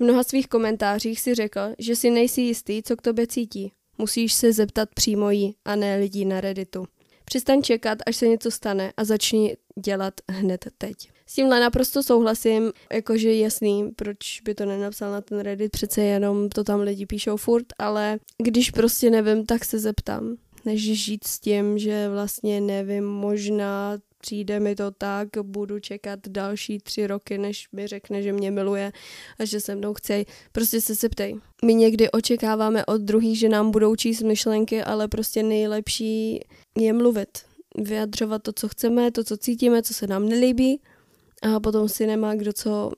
V 0.00 0.02
mnoha 0.02 0.22
svých 0.22 0.48
komentářích 0.48 1.20
si 1.20 1.34
řekl, 1.34 1.60
že 1.78 1.96
si 1.96 2.10
nejsi 2.10 2.40
jistý, 2.40 2.82
co 2.82 2.96
k 2.96 3.02
tobě 3.02 3.26
cítí. 3.26 3.72
Musíš 3.98 4.32
se 4.32 4.52
zeptat 4.52 4.88
přímo 4.94 5.30
jí 5.30 5.54
a 5.64 5.76
ne 5.76 5.96
lidí 5.96 6.24
na 6.24 6.40
Redditu. 6.40 6.86
Přestaň 7.24 7.62
čekat, 7.62 7.98
až 8.06 8.16
se 8.16 8.28
něco 8.28 8.50
stane 8.50 8.92
a 8.96 9.04
začni 9.04 9.56
dělat 9.84 10.14
hned 10.30 10.66
teď. 10.78 10.96
S 11.26 11.34
tímhle 11.34 11.60
naprosto 11.60 12.02
souhlasím, 12.02 12.72
jakože 12.92 13.34
jasný, 13.34 13.90
proč 13.96 14.40
by 14.40 14.54
to 14.54 14.66
nenapsal 14.66 15.12
na 15.12 15.20
ten 15.20 15.40
Reddit, 15.40 15.72
přece 15.72 16.02
jenom 16.02 16.48
to 16.48 16.64
tam 16.64 16.80
lidi 16.80 17.06
píšou 17.06 17.36
furt, 17.36 17.66
ale 17.78 18.18
když 18.42 18.70
prostě 18.70 19.10
nevím, 19.10 19.46
tak 19.46 19.64
se 19.64 19.78
zeptám 19.78 20.36
než 20.64 21.04
žít 21.04 21.26
s 21.26 21.40
tím, 21.40 21.78
že 21.78 22.08
vlastně 22.08 22.60
nevím, 22.60 23.04
možná 23.04 23.98
přijde 24.20 24.60
mi 24.60 24.74
to 24.74 24.90
tak, 24.90 25.28
budu 25.42 25.78
čekat 25.78 26.20
další 26.28 26.78
tři 26.78 27.06
roky, 27.06 27.38
než 27.38 27.68
mi 27.72 27.86
řekne, 27.86 28.22
že 28.22 28.32
mě 28.32 28.50
miluje 28.50 28.92
a 29.38 29.44
že 29.44 29.60
se 29.60 29.74
mnou 29.74 29.94
chce. 29.94 30.24
Prostě 30.52 30.80
se 30.80 30.94
zeptej. 30.94 31.36
My 31.64 31.74
někdy 31.74 32.10
očekáváme 32.10 32.86
od 32.86 33.00
druhých, 33.00 33.38
že 33.38 33.48
nám 33.48 33.70
budou 33.70 33.96
číst 33.96 34.22
myšlenky, 34.22 34.82
ale 34.82 35.08
prostě 35.08 35.42
nejlepší 35.42 36.40
je 36.78 36.92
mluvit. 36.92 37.38
Vyjadřovat 37.78 38.42
to, 38.42 38.52
co 38.52 38.68
chceme, 38.68 39.10
to, 39.10 39.24
co 39.24 39.36
cítíme, 39.36 39.82
co 39.82 39.94
se 39.94 40.06
nám 40.06 40.28
nelíbí 40.28 40.80
a 41.42 41.60
potom 41.60 41.88
si 41.88 42.06
nemá 42.06 42.34
kdo 42.34 42.52
co 42.52 42.90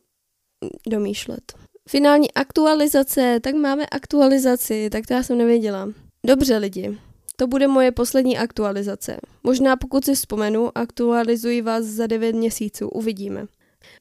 domýšlet. 0.88 1.52
Finální 1.88 2.32
aktualizace, 2.32 3.40
tak 3.42 3.54
máme 3.54 3.86
aktualizaci, 3.86 4.90
tak 4.90 5.06
to 5.06 5.14
já 5.14 5.22
jsem 5.22 5.38
nevěděla. 5.38 5.88
Dobře 6.26 6.56
lidi, 6.56 6.98
to 7.36 7.46
bude 7.46 7.68
moje 7.68 7.92
poslední 7.92 8.38
aktualizace. 8.38 9.16
Možná 9.42 9.76
pokud 9.76 10.04
si 10.04 10.14
vzpomenu, 10.14 10.78
aktualizuji 10.78 11.62
vás 11.62 11.84
za 11.84 12.06
9 12.06 12.36
měsíců, 12.36 12.88
uvidíme. 12.88 13.46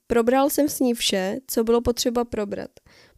Probral 0.08 0.50
jsem 0.50 0.70
s 0.70 0.80
ní 0.80 0.94
vše, 0.94 1.38
co 1.48 1.64
bylo 1.64 1.82
potřeba 1.82 2.26
probrat. 2.26 2.70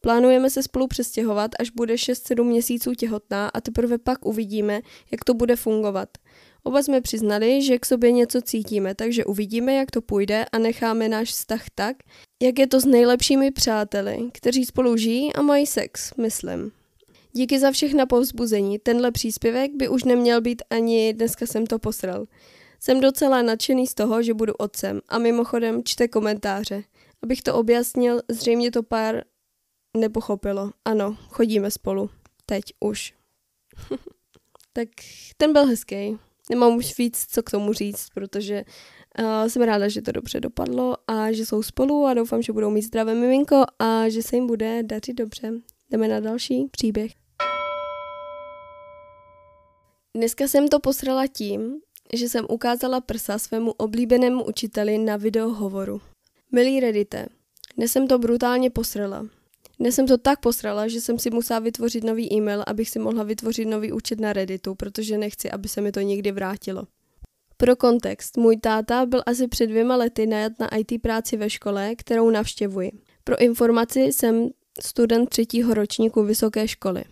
Plánujeme 0.01 0.50
se 0.50 0.63
spolu 0.63 0.88
přestěhovat, 0.88 1.51
až 1.60 1.70
bude 1.70 1.96
6-7 1.96 2.43
měsíců 2.43 2.93
těhotná 2.93 3.50
a 3.50 3.62
teprve 3.62 3.98
pak 3.98 4.25
uvidíme, 4.25 4.82
jak 5.12 5.24
to 5.24 5.34
bude 5.34 5.55
fungovat. 5.55 6.10
Oba 6.63 6.84
jsme 6.84 7.01
přiznali, 7.01 7.62
že 7.62 7.79
k 7.79 7.86
sobě 7.86 8.12
něco 8.12 8.41
cítíme, 8.41 8.96
takže 8.96 9.25
uvidíme, 9.25 9.74
jak 9.74 9.91
to 9.91 10.01
půjde 10.01 10.46
a 10.51 10.58
necháme 10.58 11.10
náš 11.10 11.29
vztah 11.29 11.63
tak, 11.75 11.98
jak 12.43 12.60
je 12.60 12.67
to 12.67 12.79
s 12.79 12.86
nejlepšími 12.86 13.51
přáteli, 13.51 14.17
kteří 14.34 14.65
spolu 14.65 14.98
žijí 14.98 15.34
a 15.34 15.41
mají 15.41 15.65
sex, 15.65 16.13
myslím. 16.17 16.72
Díky 17.36 17.60
za 17.60 17.72
všechna 17.72 18.06
povzbuzení. 18.06 18.80
Tenhle 18.80 19.12
příspěvek 19.12 19.72
by 19.75 19.90
už 19.90 20.04
neměl 20.04 20.42
být 20.42 20.62
ani 20.70 21.13
dneska 21.13 21.46
jsem 21.46 21.66
to 21.66 21.80
posral. 21.80 22.25
Jsem 22.80 23.02
docela 23.02 23.42
nadšený 23.42 23.88
z 23.88 23.94
toho, 23.94 24.24
že 24.24 24.34
budu 24.34 24.54
otcem 24.54 25.02
a 25.10 25.18
mimochodem 25.18 25.84
čte 25.84 26.08
komentáře. 26.08 26.84
Abych 27.24 27.42
to 27.42 27.56
objasnil, 27.56 28.22
zřejmě 28.30 28.72
to 28.72 28.84
pár 28.84 29.24
nepochopilo. 29.98 30.72
Ano, 30.86 31.18
chodíme 31.30 31.72
spolu. 31.72 32.10
Teď 32.46 32.63
už. 32.80 33.13
tak 34.74 34.90
ten 35.38 35.54
byl 35.54 35.66
hezký. 35.66 36.18
Nemám 36.50 36.75
už 36.75 36.98
víc, 36.98 37.25
co 37.30 37.44
k 37.44 37.52
tomu 37.52 37.74
říct, 37.74 38.08
protože 38.13 38.63
uh, 39.20 39.48
jsem 39.48 39.62
ráda, 39.62 39.88
že 39.88 40.02
to 40.02 40.12
dobře 40.12 40.40
dopadlo 40.40 40.96
a 41.08 41.32
že 41.32 41.46
jsou 41.46 41.63
spolu 41.63 42.06
a 42.06 42.13
doufám, 42.13 42.42
že 42.42 42.54
budou 42.54 42.70
mít 42.70 42.82
zdravé 42.82 43.16
miminko 43.16 43.66
a 43.80 44.10
že 44.10 44.24
se 44.24 44.36
jim 44.36 44.48
bude 44.48 44.84
dařit 44.84 45.13
dobře. 45.13 45.52
Jdeme 45.90 46.08
na 46.08 46.20
další 46.20 46.68
příběh. 46.72 47.23
Dneska 50.15 50.48
jsem 50.48 50.67
to 50.67 50.79
posrala 50.79 51.27
tím, 51.27 51.82
že 52.13 52.29
jsem 52.29 52.46
ukázala 52.50 53.01
prsa 53.01 53.38
svému 53.38 53.72
oblíbenému 53.72 54.43
učiteli 54.43 54.98
na 54.98 55.17
videohovoru. 55.17 56.01
Milý 56.51 56.79
Reddite, 56.79 57.25
dnes 57.77 57.91
jsem 57.91 58.08
to 58.08 58.20
brutálně 58.20 58.70
posrala. 58.70 59.27
Dnes 59.79 59.96
jsem 59.96 60.08
to 60.08 60.17
tak 60.17 60.39
posrala, 60.39 60.88
že 60.88 61.01
jsem 61.01 61.20
si 61.20 61.29
musela 61.29 61.60
vytvořit 61.60 62.03
nový 62.03 62.34
e-mail, 62.34 62.63
abych 62.67 62.89
si 62.89 63.00
mohla 63.00 63.24
vytvořit 63.24 63.65
nový 63.65 63.91
účet 63.91 64.20
na 64.20 64.34
Redditu, 64.34 64.75
protože 64.75 65.17
nechci, 65.17 65.51
aby 65.51 65.67
se 65.67 65.82
mi 65.82 65.91
to 65.91 66.00
nikdy 66.00 66.32
vrátilo. 66.32 66.84
Pro 67.58 67.75
kontext, 67.75 68.38
můj 68.38 68.58
táta 68.58 69.05
byl 69.05 69.24
asi 69.25 69.48
před 69.48 69.67
dvěma 69.67 69.96
lety 69.96 70.27
najat 70.27 70.53
na 70.60 70.75
IT 70.77 71.01
práci 71.01 71.38
ve 71.38 71.50
škole, 71.50 71.96
kterou 71.96 72.29
navštěvuji. 72.29 72.91
Pro 73.24 73.41
informaci 73.41 74.00
jsem 74.00 74.50
student 74.84 75.29
třetího 75.29 75.74
ročníku 75.74 76.24
vysoké 76.24 76.67
školy. 76.67 77.03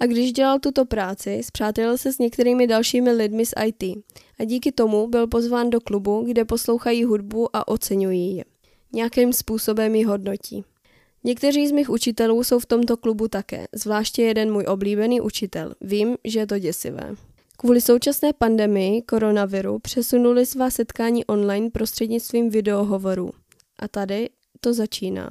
A 0.00 0.06
když 0.06 0.32
dělal 0.32 0.58
tuto 0.58 0.84
práci, 0.84 1.40
zpřátelil 1.44 1.98
se 1.98 2.12
s 2.12 2.18
některými 2.18 2.66
dalšími 2.66 3.12
lidmi 3.12 3.46
z 3.46 3.52
IT 3.66 3.82
a 4.38 4.44
díky 4.44 4.72
tomu 4.72 5.08
byl 5.08 5.26
pozván 5.26 5.70
do 5.70 5.80
klubu, 5.80 6.24
kde 6.26 6.44
poslouchají 6.44 7.04
hudbu 7.04 7.56
a 7.56 7.68
oceňují 7.68 8.36
ji. 8.36 8.42
Nějakým 8.92 9.32
způsobem 9.32 9.94
ji 9.94 10.04
hodnotí. 10.04 10.64
Někteří 11.24 11.68
z 11.68 11.72
mých 11.72 11.90
učitelů 11.90 12.44
jsou 12.44 12.58
v 12.58 12.66
tomto 12.66 12.96
klubu 12.96 13.28
také, 13.28 13.66
zvláště 13.72 14.22
jeden 14.22 14.52
můj 14.52 14.64
oblíbený 14.68 15.20
učitel. 15.20 15.74
Vím, 15.80 16.16
že 16.24 16.38
je 16.38 16.46
to 16.46 16.58
děsivé. 16.58 17.14
Kvůli 17.56 17.80
současné 17.80 18.32
pandemii 18.32 19.02
koronaviru 19.02 19.78
přesunuli 19.78 20.46
svá 20.46 20.70
setkání 20.70 21.24
online 21.24 21.70
prostřednictvím 21.70 22.50
videohovorů. 22.50 23.30
A 23.78 23.88
tady 23.88 24.28
to 24.60 24.74
začíná. 24.74 25.30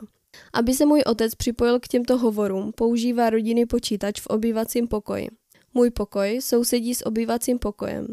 Aby 0.54 0.74
se 0.74 0.86
můj 0.86 1.02
otec 1.06 1.36
připojil 1.36 1.80
k 1.80 1.88
těmto 1.88 2.18
hovorům, 2.18 2.72
používá 2.76 3.30
rodinný 3.30 3.66
počítač 3.66 4.22
v 4.22 4.28
obývacím 4.28 4.88
pokoji. 4.88 5.28
Můj 5.74 5.90
pokoj 5.90 6.40
sousedí 6.42 6.96
s 6.96 7.06
obývacím 7.06 7.60
pokojem. 7.60 8.08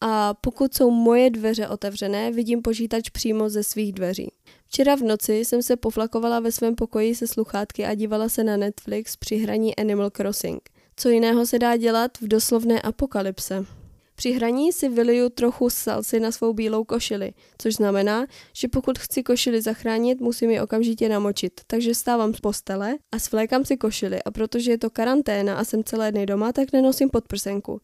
A 0.00 0.34
pokud 0.34 0.74
jsou 0.74 0.90
moje 0.90 1.30
dveře 1.30 1.68
otevřené, 1.68 2.30
vidím 2.32 2.62
počítač 2.62 3.10
přímo 3.10 3.48
ze 3.48 3.62
svých 3.62 3.92
dveří. 3.92 4.32
Včera 4.66 4.96
v 4.96 5.02
noci 5.02 5.34
jsem 5.34 5.62
se 5.62 5.76
poflakovala 5.76 6.40
ve 6.40 6.52
svém 6.52 6.74
pokoji 6.74 7.14
se 7.14 7.26
sluchátky 7.26 7.84
a 7.84 7.94
dívala 7.94 8.28
se 8.28 8.44
na 8.44 8.56
Netflix 8.56 9.16
při 9.16 9.36
hraní 9.36 9.76
Animal 9.76 10.10
Crossing. 10.10 10.60
Co 10.96 11.08
jiného 11.08 11.46
se 11.46 11.58
dá 11.58 11.76
dělat 11.76 12.18
v 12.20 12.28
doslovné 12.28 12.82
apokalypse? 12.82 13.77
Při 14.18 14.32
hraní 14.32 14.72
si 14.72 14.88
vyliju 14.88 15.28
trochu 15.28 15.70
salsy 15.70 16.20
na 16.20 16.32
svou 16.32 16.52
bílou 16.52 16.84
košili, 16.84 17.32
což 17.58 17.74
znamená, 17.74 18.26
že 18.52 18.68
pokud 18.68 18.98
chci 18.98 19.22
košili 19.22 19.62
zachránit, 19.62 20.20
musím 20.20 20.50
ji 20.50 20.60
okamžitě 20.60 21.08
namočit. 21.08 21.60
Takže 21.66 21.94
stávám 21.94 22.34
z 22.34 22.40
postele 22.40 22.96
a 23.12 23.18
svlékám 23.18 23.64
si 23.64 23.76
košili 23.76 24.22
a 24.22 24.30
protože 24.30 24.70
je 24.70 24.78
to 24.78 24.90
karanténa 24.90 25.54
a 25.54 25.64
jsem 25.64 25.84
celé 25.84 26.12
dny 26.12 26.26
doma, 26.26 26.52
tak 26.52 26.72
nenosím 26.72 27.10
podprsenku. 27.10 27.80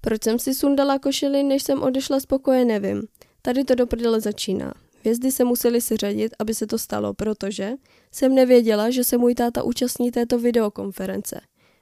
Proč 0.00 0.24
jsem 0.24 0.38
si 0.38 0.54
sundala 0.54 0.98
košili, 0.98 1.42
než 1.42 1.62
jsem 1.62 1.82
odešla 1.82 2.20
z 2.20 2.26
pokoje, 2.26 2.64
nevím. 2.64 3.02
Tady 3.42 3.64
to 3.64 3.74
do 3.74 3.86
prdele 3.86 4.20
začíná. 4.20 4.74
Hvězdy 5.00 5.32
se 5.32 5.44
museli 5.44 5.80
seřadit, 5.80 6.34
aby 6.38 6.54
se 6.54 6.66
to 6.66 6.78
stalo, 6.78 7.14
protože 7.14 7.72
jsem 8.12 8.34
nevěděla, 8.34 8.90
že 8.90 9.04
se 9.04 9.18
můj 9.18 9.34
táta 9.34 9.62
účastní 9.62 10.10
této 10.10 10.38
videokonference. 10.38 11.40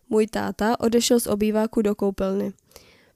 Můj 0.09 0.27
táta 0.27 0.81
odešel 0.81 1.21
z 1.21 1.27
obýváku 1.27 1.83
do 1.83 1.95
koupelny. 1.95 2.53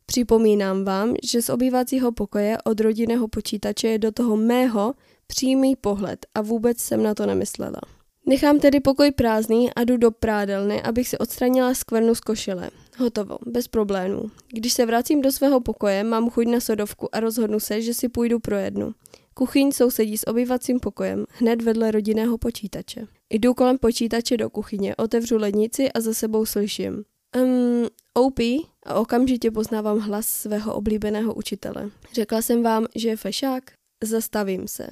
Připomínám 0.06 0.84
vám, 0.84 1.14
že 1.22 1.42
z 1.42 1.48
obývacího 1.48 2.12
pokoje 2.12 2.58
od 2.64 2.80
rodinného 2.80 3.28
počítače 3.28 3.88
je 3.88 3.98
do 3.98 4.12
toho 4.12 4.36
mého 4.36 4.94
přímý 5.26 5.76
pohled 5.76 6.26
a 6.34 6.42
vůbec 6.42 6.78
jsem 6.78 7.02
na 7.02 7.14
to 7.14 7.26
nemyslela. 7.26 7.80
Nechám 8.26 8.58
tedy 8.58 8.80
pokoj 8.80 9.10
prázdný 9.10 9.74
a 9.74 9.84
jdu 9.84 9.96
do 9.96 10.10
prádelny, 10.10 10.82
abych 10.82 11.08
si 11.08 11.18
odstranila 11.18 11.74
skvrnu 11.74 12.14
z 12.14 12.20
košile. 12.20 12.70
Hotovo, 12.98 13.38
bez 13.46 13.68
problémů. 13.68 14.30
Když 14.48 14.72
se 14.72 14.86
vracím 14.86 15.22
do 15.22 15.32
svého 15.32 15.60
pokoje, 15.60 16.04
mám 16.04 16.30
chuť 16.30 16.46
na 16.46 16.60
sodovku 16.60 17.14
a 17.14 17.20
rozhodnu 17.20 17.60
se, 17.60 17.82
že 17.82 17.94
si 17.94 18.08
půjdu 18.08 18.40
pro 18.40 18.56
jednu. 18.56 18.92
Kuchyň 19.34 19.72
sousedí 19.72 20.18
s 20.18 20.26
obyvacím 20.26 20.80
pokojem, 20.80 21.24
hned 21.28 21.62
vedle 21.62 21.90
rodinného 21.90 22.38
počítače. 22.38 23.06
Jdu 23.30 23.54
kolem 23.54 23.78
počítače 23.78 24.36
do 24.36 24.50
kuchyně, 24.50 24.96
otevřu 24.96 25.36
lednici 25.38 25.92
a 25.92 26.00
za 26.00 26.14
sebou 26.14 26.46
slyším. 26.46 27.04
Um, 27.42 27.88
OP 28.14 28.38
a 28.84 28.94
okamžitě 28.94 29.50
poznávám 29.50 29.98
hlas 29.98 30.26
svého 30.26 30.74
oblíbeného 30.74 31.34
učitele. 31.34 31.90
Řekla 32.12 32.42
jsem 32.42 32.62
vám, 32.62 32.86
že 32.94 33.08
je 33.08 33.16
fešák? 33.16 33.72
Zastavím 34.04 34.68
se. 34.68 34.86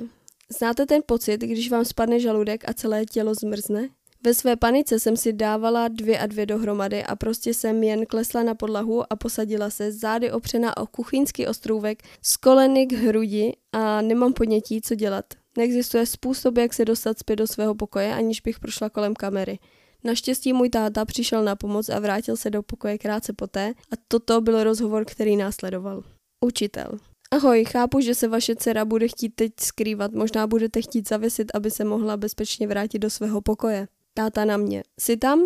Znáte 0.59 0.87
ten 0.87 1.03
pocit, 1.07 1.41
když 1.41 1.71
vám 1.71 1.85
spadne 1.85 2.21
žaludek 2.21 2.69
a 2.69 2.73
celé 2.73 3.05
tělo 3.05 3.35
zmrzne? 3.35 3.89
Ve 4.25 4.35
své 4.35 4.57
panice 4.57 5.01
jsem 5.01 5.17
si 5.17 5.33
dávala 5.33 5.89
dvě 5.89 6.19
a 6.19 6.27
dvě 6.27 6.47
dohromady 6.47 7.05
a 7.05 7.17
prostě 7.17 7.55
jsem 7.55 7.83
jen 7.83 8.07
klesla 8.07 8.43
na 8.43 8.55
podlahu 8.55 9.13
a 9.13 9.17
posadila 9.17 9.71
se 9.71 9.93
zády 9.93 10.33
opřená 10.33 10.77
o 10.77 10.87
kuchyňský 10.87 11.47
ostrůvek 11.47 12.03
z 12.23 12.37
koleny 12.37 12.87
k 12.87 12.93
hrudi 12.93 13.53
a 13.73 14.03
nemám 14.03 14.33
podnětí, 14.33 14.81
co 14.81 14.95
dělat. 14.95 15.25
Neexistuje 15.57 16.07
způsob, 16.07 16.59
jak 16.59 16.75
se 16.75 16.85
dostat 16.85 17.19
zpět 17.19 17.37
do 17.37 17.47
svého 17.47 17.75
pokoje, 17.75 18.15
aniž 18.15 18.41
bych 18.41 18.61
prošla 18.61 18.91
kolem 18.91 19.15
kamery. 19.15 19.59
Naštěstí 20.05 20.53
můj 20.53 20.71
táta 20.71 21.05
přišel 21.05 21.45
na 21.45 21.57
pomoc 21.57 21.89
a 21.89 21.99
vrátil 21.99 22.37
se 22.37 22.51
do 22.51 22.63
pokoje 22.63 22.99
krátce 22.99 23.33
poté 23.33 23.75
a 23.91 23.95
toto 24.09 24.41
byl 24.41 24.65
rozhovor, 24.65 25.05
který 25.05 25.37
následoval. 25.37 26.03
Učitel. 26.41 26.99
Ahoj, 27.31 27.65
chápu, 27.65 28.01
že 28.01 28.15
se 28.15 28.29
vaše 28.29 28.57
dcera 28.57 28.85
bude 28.85 29.09
chtít 29.09 29.29
teď 29.29 29.53
skrývat, 29.61 30.13
možná 30.13 30.47
budete 30.47 30.83
chtít 30.83 31.09
zavěsit, 31.09 31.55
aby 31.55 31.71
se 31.71 31.85
mohla 31.85 32.17
bezpečně 32.17 32.69
vrátit 32.69 32.99
do 32.99 33.11
svého 33.11 33.41
pokoje. 33.41 33.89
Táta 34.15 34.45
na 34.45 34.57
mě. 34.57 34.83
Jsi 35.01 35.17
tam? 35.17 35.43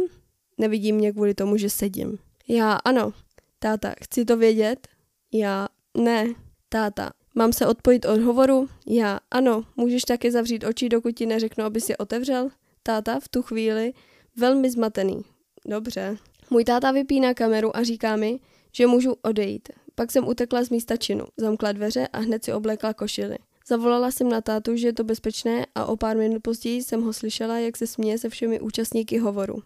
Nevidím 0.58 0.96
mě 0.96 1.12
kvůli 1.12 1.34
tomu, 1.34 1.56
že 1.56 1.70
sedím. 1.70 2.18
Já 2.48 2.72
ano. 2.72 3.12
Táta, 3.58 3.94
chci 4.04 4.24
to 4.24 4.36
vědět? 4.36 4.88
Já 5.32 5.68
ne. 5.98 6.26
Táta, 6.68 7.10
mám 7.34 7.52
se 7.52 7.66
odpojit 7.66 8.04
od 8.04 8.20
hovoru? 8.20 8.68
Já 8.86 9.20
ano. 9.30 9.64
Můžeš 9.76 10.02
taky 10.02 10.30
zavřít 10.30 10.64
oči, 10.64 10.88
dokud 10.88 11.10
ti 11.10 11.26
neřeknu, 11.26 11.64
aby 11.64 11.80
si 11.80 11.96
otevřel? 11.96 12.48
Táta 12.82 13.20
v 13.20 13.28
tu 13.28 13.42
chvíli 13.42 13.92
velmi 14.36 14.70
zmatený. 14.70 15.20
Dobře. 15.66 16.16
Můj 16.50 16.64
táta 16.64 16.92
vypíná 16.92 17.34
kameru 17.34 17.76
a 17.76 17.82
říká 17.82 18.16
mi, 18.16 18.40
že 18.72 18.86
můžu 18.86 19.14
odejít. 19.22 19.68
Pak 19.94 20.12
jsem 20.12 20.28
utekla 20.28 20.64
z 20.64 20.70
místa 20.70 20.96
činu, 20.96 21.24
zamkla 21.36 21.72
dveře 21.72 22.08
a 22.12 22.18
hned 22.18 22.44
si 22.44 22.52
oblékla 22.52 22.94
košily. 22.94 23.38
Zavolala 23.68 24.10
jsem 24.10 24.28
na 24.28 24.40
tátu, 24.40 24.76
že 24.76 24.88
je 24.88 24.92
to 24.92 25.04
bezpečné 25.04 25.66
a 25.74 25.86
o 25.86 25.96
pár 25.96 26.16
minut 26.16 26.42
později 26.42 26.82
jsem 26.82 27.02
ho 27.02 27.12
slyšela, 27.12 27.58
jak 27.58 27.76
se 27.76 27.86
směje 27.86 28.18
se 28.18 28.28
všemi 28.28 28.60
účastníky 28.60 29.18
hovoru. 29.18 29.62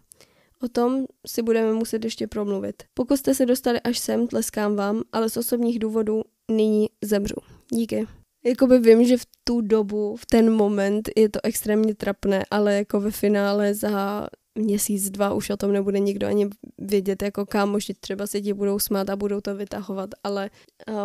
O 0.63 0.67
tom 0.67 1.05
si 1.27 1.41
budeme 1.41 1.73
muset 1.73 2.03
ještě 2.03 2.27
promluvit. 2.27 2.83
Pokud 2.93 3.17
jste 3.17 3.35
se 3.35 3.45
dostali 3.45 3.81
až 3.81 3.99
sem, 3.99 4.27
tleskám 4.27 4.75
vám, 4.75 5.01
ale 5.11 5.29
z 5.29 5.37
osobních 5.37 5.79
důvodů 5.79 6.21
nyní 6.51 6.89
zemřu. 7.03 7.35
Díky. 7.71 8.07
Jakoby 8.45 8.79
vím, 8.79 9.05
že 9.05 9.17
v 9.17 9.25
tu 9.43 9.61
dobu, 9.61 10.15
v 10.15 10.25
ten 10.25 10.51
moment 10.53 11.09
je 11.17 11.29
to 11.29 11.39
extrémně 11.43 11.95
trapné, 11.95 12.45
ale 12.51 12.75
jako 12.75 12.99
ve 12.99 13.11
finále 13.11 13.73
za 13.73 14.27
měsíc, 14.55 15.09
dva 15.09 15.33
už 15.33 15.49
o 15.49 15.57
tom 15.57 15.71
nebude 15.71 15.99
nikdo 15.99 16.27
ani 16.27 16.49
vědět, 16.77 17.23
jako 17.23 17.45
kámoši 17.45 17.93
třeba 17.93 18.27
se 18.27 18.41
ti 18.41 18.53
budou 18.53 18.79
smát 18.79 19.09
a 19.09 19.15
budou 19.15 19.41
to 19.41 19.55
vytahovat, 19.55 20.09
ale 20.23 20.49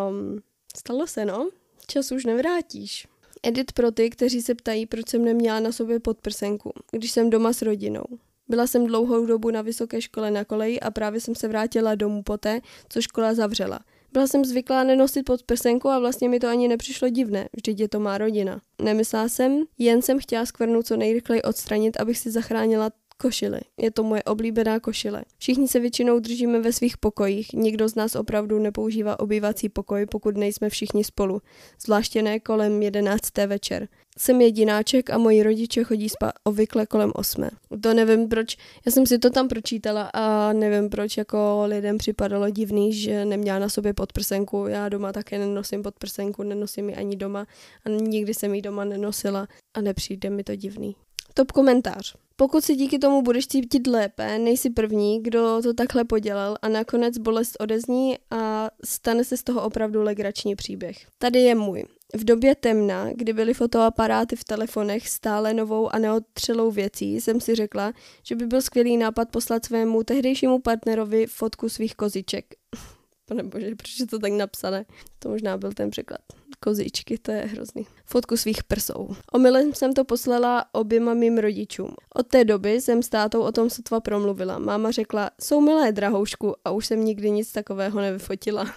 um, 0.08 0.38
stalo 0.76 1.06
se, 1.06 1.24
no. 1.24 1.50
Čas 1.86 2.12
už 2.12 2.24
nevrátíš. 2.24 3.08
Edit 3.42 3.72
pro 3.72 3.90
ty, 3.90 4.10
kteří 4.10 4.42
se 4.42 4.54
ptají, 4.54 4.86
proč 4.86 5.08
jsem 5.08 5.24
neměla 5.24 5.60
na 5.60 5.72
sobě 5.72 6.00
podprsenku, 6.00 6.72
když 6.90 7.10
jsem 7.10 7.30
doma 7.30 7.52
s 7.52 7.62
rodinou. 7.62 8.04
Byla 8.48 8.66
jsem 8.66 8.86
dlouhou 8.86 9.26
dobu 9.26 9.50
na 9.50 9.62
vysoké 9.62 10.00
škole 10.02 10.30
na 10.30 10.44
koleji 10.44 10.80
a 10.80 10.90
právě 10.90 11.20
jsem 11.20 11.34
se 11.34 11.48
vrátila 11.48 11.94
domů 11.94 12.22
poté, 12.22 12.60
co 12.88 13.02
škola 13.02 13.34
zavřela. 13.34 13.80
Byla 14.12 14.26
jsem 14.26 14.44
zvyklá 14.44 14.84
nenosit 14.84 15.22
pod 15.22 15.42
prsenku 15.42 15.88
a 15.88 15.98
vlastně 15.98 16.28
mi 16.28 16.40
to 16.40 16.48
ani 16.48 16.68
nepřišlo 16.68 17.08
divné, 17.08 17.48
vždyť 17.56 17.80
je 17.80 17.88
to 17.88 18.00
má 18.00 18.18
rodina. 18.18 18.60
Nemyslela 18.82 19.28
jsem, 19.28 19.64
jen 19.78 20.02
jsem 20.02 20.18
chtěla 20.18 20.46
skvrnu 20.46 20.82
co 20.82 20.96
nejrychleji 20.96 21.42
odstranit, 21.42 22.00
abych 22.00 22.18
si 22.18 22.30
zachránila 22.30 22.90
košily. 23.16 23.60
Je 23.80 23.90
to 23.90 24.02
moje 24.02 24.22
oblíbená 24.22 24.80
košile. 24.80 25.24
Všichni 25.38 25.68
se 25.68 25.80
většinou 25.80 26.18
držíme 26.18 26.60
ve 26.60 26.72
svých 26.72 26.98
pokojích. 26.98 27.52
Nikdo 27.52 27.88
z 27.88 27.94
nás 27.94 28.14
opravdu 28.14 28.58
nepoužívá 28.58 29.20
obývací 29.20 29.68
pokoj, 29.68 30.06
pokud 30.06 30.36
nejsme 30.36 30.70
všichni 30.70 31.04
spolu. 31.04 31.42
Zvláště 31.84 32.22
ne 32.22 32.40
kolem 32.40 32.82
jedenácté 32.82 33.46
večer. 33.46 33.88
Jsem 34.18 34.40
jedináček 34.40 35.10
a 35.10 35.18
moji 35.18 35.42
rodiče 35.42 35.84
chodí 35.84 36.08
spát 36.08 36.32
obvykle 36.44 36.86
kolem 36.86 37.12
osmé. 37.14 37.50
To 37.82 37.94
nevím 37.94 38.28
proč, 38.28 38.56
já 38.86 38.92
jsem 38.92 39.06
si 39.06 39.18
to 39.18 39.30
tam 39.30 39.48
pročítala 39.48 40.10
a 40.14 40.52
nevím 40.52 40.88
proč 40.88 41.16
jako 41.16 41.62
lidem 41.66 41.98
připadalo 41.98 42.50
divný, 42.50 42.92
že 42.92 43.24
neměla 43.24 43.58
na 43.58 43.68
sobě 43.68 43.94
podprsenku. 43.94 44.66
Já 44.66 44.88
doma 44.88 45.12
také 45.12 45.38
nenosím 45.38 45.82
podprsenku, 45.82 46.42
nenosím 46.42 46.88
ji 46.88 46.96
ani 46.96 47.16
doma 47.16 47.46
a 47.84 47.88
nikdy 47.88 48.34
jsem 48.34 48.54
ji 48.54 48.62
doma 48.62 48.84
nenosila 48.84 49.48
a 49.74 49.80
nepřijde 49.80 50.30
mi 50.30 50.44
to 50.44 50.56
divný. 50.56 50.96
Top 51.38 51.52
komentář. 51.52 52.16
Pokud 52.36 52.64
si 52.64 52.76
díky 52.76 52.98
tomu 52.98 53.22
budeš 53.22 53.46
cítit 53.46 53.86
lépe, 53.86 54.38
nejsi 54.38 54.70
první, 54.70 55.22
kdo 55.22 55.62
to 55.62 55.74
takhle 55.74 56.04
podělal 56.04 56.56
a 56.62 56.68
nakonec 56.68 57.18
bolest 57.18 57.56
odezní 57.60 58.18
a 58.30 58.70
stane 58.84 59.24
se 59.24 59.36
z 59.36 59.42
toho 59.42 59.62
opravdu 59.62 60.02
legrační 60.02 60.56
příběh. 60.56 60.96
Tady 61.18 61.38
je 61.38 61.54
můj. 61.54 61.84
V 62.14 62.24
době 62.24 62.54
temna, 62.54 63.12
kdy 63.12 63.32
byly 63.32 63.54
fotoaparáty 63.54 64.36
v 64.36 64.44
telefonech 64.44 65.08
stále 65.08 65.54
novou 65.54 65.94
a 65.94 65.98
neodtřelou 65.98 66.70
věcí, 66.70 67.20
jsem 67.20 67.40
si 67.40 67.54
řekla, 67.54 67.92
že 68.22 68.34
by 68.34 68.46
byl 68.46 68.62
skvělý 68.62 68.96
nápad 68.96 69.30
poslat 69.30 69.64
svému 69.64 70.02
tehdejšímu 70.02 70.58
partnerovi 70.58 71.26
fotku 71.26 71.68
svých 71.68 71.94
koziček. 71.94 72.54
Pane 73.26 73.42
bože, 73.42 73.74
proč 73.74 74.00
je 74.00 74.06
to 74.06 74.18
tak 74.18 74.32
napsané? 74.32 74.84
To 75.18 75.28
možná 75.28 75.58
byl 75.58 75.72
ten 75.72 75.90
překlad. 75.90 76.20
Kozičky, 76.60 77.18
to 77.18 77.32
je 77.32 77.40
hrozný. 77.42 77.86
Fotku 78.04 78.36
svých 78.36 78.64
prsou. 78.64 79.16
Omylem 79.32 79.74
jsem 79.74 79.92
to 79.92 80.04
poslala 80.04 80.64
oběma 80.72 81.14
mým 81.14 81.38
rodičům. 81.38 81.94
Od 82.14 82.26
té 82.26 82.44
doby 82.44 82.80
jsem 82.80 83.02
s 83.02 83.08
tátou 83.08 83.40
o 83.40 83.52
tom 83.52 83.70
sotva 83.70 84.00
promluvila. 84.00 84.58
Máma 84.58 84.90
řekla, 84.90 85.30
jsou 85.40 85.60
milé 85.60 85.92
drahoušku 85.92 86.54
a 86.64 86.70
už 86.70 86.86
jsem 86.86 87.04
nikdy 87.04 87.30
nic 87.30 87.52
takového 87.52 88.00
nevyfotila. 88.00 88.74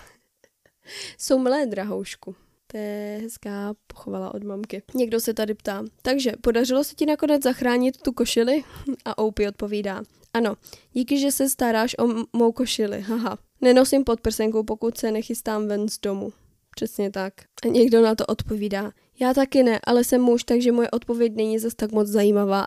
jsou 1.17 1.39
milé 1.39 1.65
drahoušku. 1.65 2.35
To 2.71 2.77
je 2.77 3.19
hezká 3.21 3.73
pochovala 3.87 4.33
od 4.33 4.43
mamky. 4.43 4.83
Někdo 4.93 5.19
se 5.19 5.33
tady 5.33 5.53
ptá. 5.53 5.83
Takže, 6.01 6.31
podařilo 6.41 6.83
se 6.83 6.95
ti 6.95 7.05
nakonec 7.05 7.43
zachránit 7.43 8.01
tu 8.01 8.11
košili? 8.11 8.63
A 9.05 9.17
Opie 9.17 9.49
odpovídá. 9.49 10.01
Ano, 10.33 10.55
díky, 10.93 11.19
že 11.19 11.31
se 11.31 11.49
staráš 11.49 11.95
o 11.99 12.25
mou 12.37 12.51
košili, 12.51 13.01
haha. 13.01 13.37
Nenosím 13.61 14.03
podprsenku, 14.03 14.63
pokud 14.63 14.97
se 14.97 15.11
nechystám 15.11 15.67
ven 15.67 15.89
z 15.89 15.99
domu. 15.99 16.33
Přesně 16.79 17.11
tak. 17.11 17.33
A 17.63 17.67
někdo 17.67 18.01
na 18.01 18.15
to 18.15 18.25
odpovídá. 18.25 18.91
Já 19.19 19.33
taky 19.33 19.63
ne, 19.63 19.79
ale 19.83 20.03
jsem 20.03 20.21
muž, 20.21 20.43
takže 20.43 20.71
moje 20.71 20.89
odpověď 20.89 21.35
není 21.35 21.59
zase 21.59 21.75
tak 21.75 21.91
moc 21.91 22.07
zajímavá. 22.07 22.65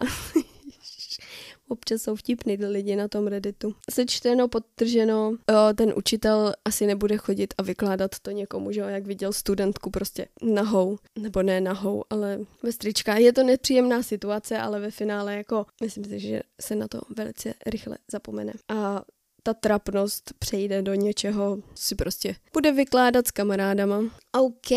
Občas 1.68 2.03
jsou 2.03 2.16
vtipný 2.16 2.57
lidi 2.57 2.96
na 2.96 3.09
tom 3.09 3.27
Redditu. 3.27 3.75
Sečteno, 3.90 4.48
podtrženo, 4.48 5.37
ten 5.75 5.92
učitel 5.96 6.53
asi 6.64 6.87
nebude 6.87 7.16
chodit 7.16 7.55
a 7.59 7.62
vykládat 7.62 8.11
to 8.22 8.31
někomu, 8.31 8.72
že 8.72 8.81
jo, 8.81 8.87
jak 8.87 9.07
viděl 9.07 9.33
studentku 9.33 9.90
prostě 9.90 10.27
nahou, 10.42 10.98
nebo 11.18 11.42
ne 11.42 11.61
nahou, 11.61 12.05
ale 12.11 12.38
ve 12.62 12.72
strička. 12.72 13.16
Je 13.16 13.33
to 13.33 13.42
nepříjemná 13.42 14.03
situace, 14.03 14.59
ale 14.59 14.81
ve 14.81 14.90
finále 14.90 15.37
jako 15.37 15.66
myslím 15.83 16.05
si, 16.05 16.20
že 16.20 16.40
se 16.61 16.75
na 16.75 16.88
to 16.88 17.01
velice 17.16 17.55
rychle 17.66 17.98
zapomene. 18.11 18.53
A 18.68 19.03
ta 19.43 19.55
trapnost 19.55 20.33
přejde 20.39 20.83
do 20.83 20.95
něčeho, 20.95 21.59
si 21.75 21.95
prostě 21.95 22.35
bude 22.53 22.73
vykládat 22.73 23.27
s 23.27 23.31
kamarádama. 23.31 24.01
OK, 24.33 24.71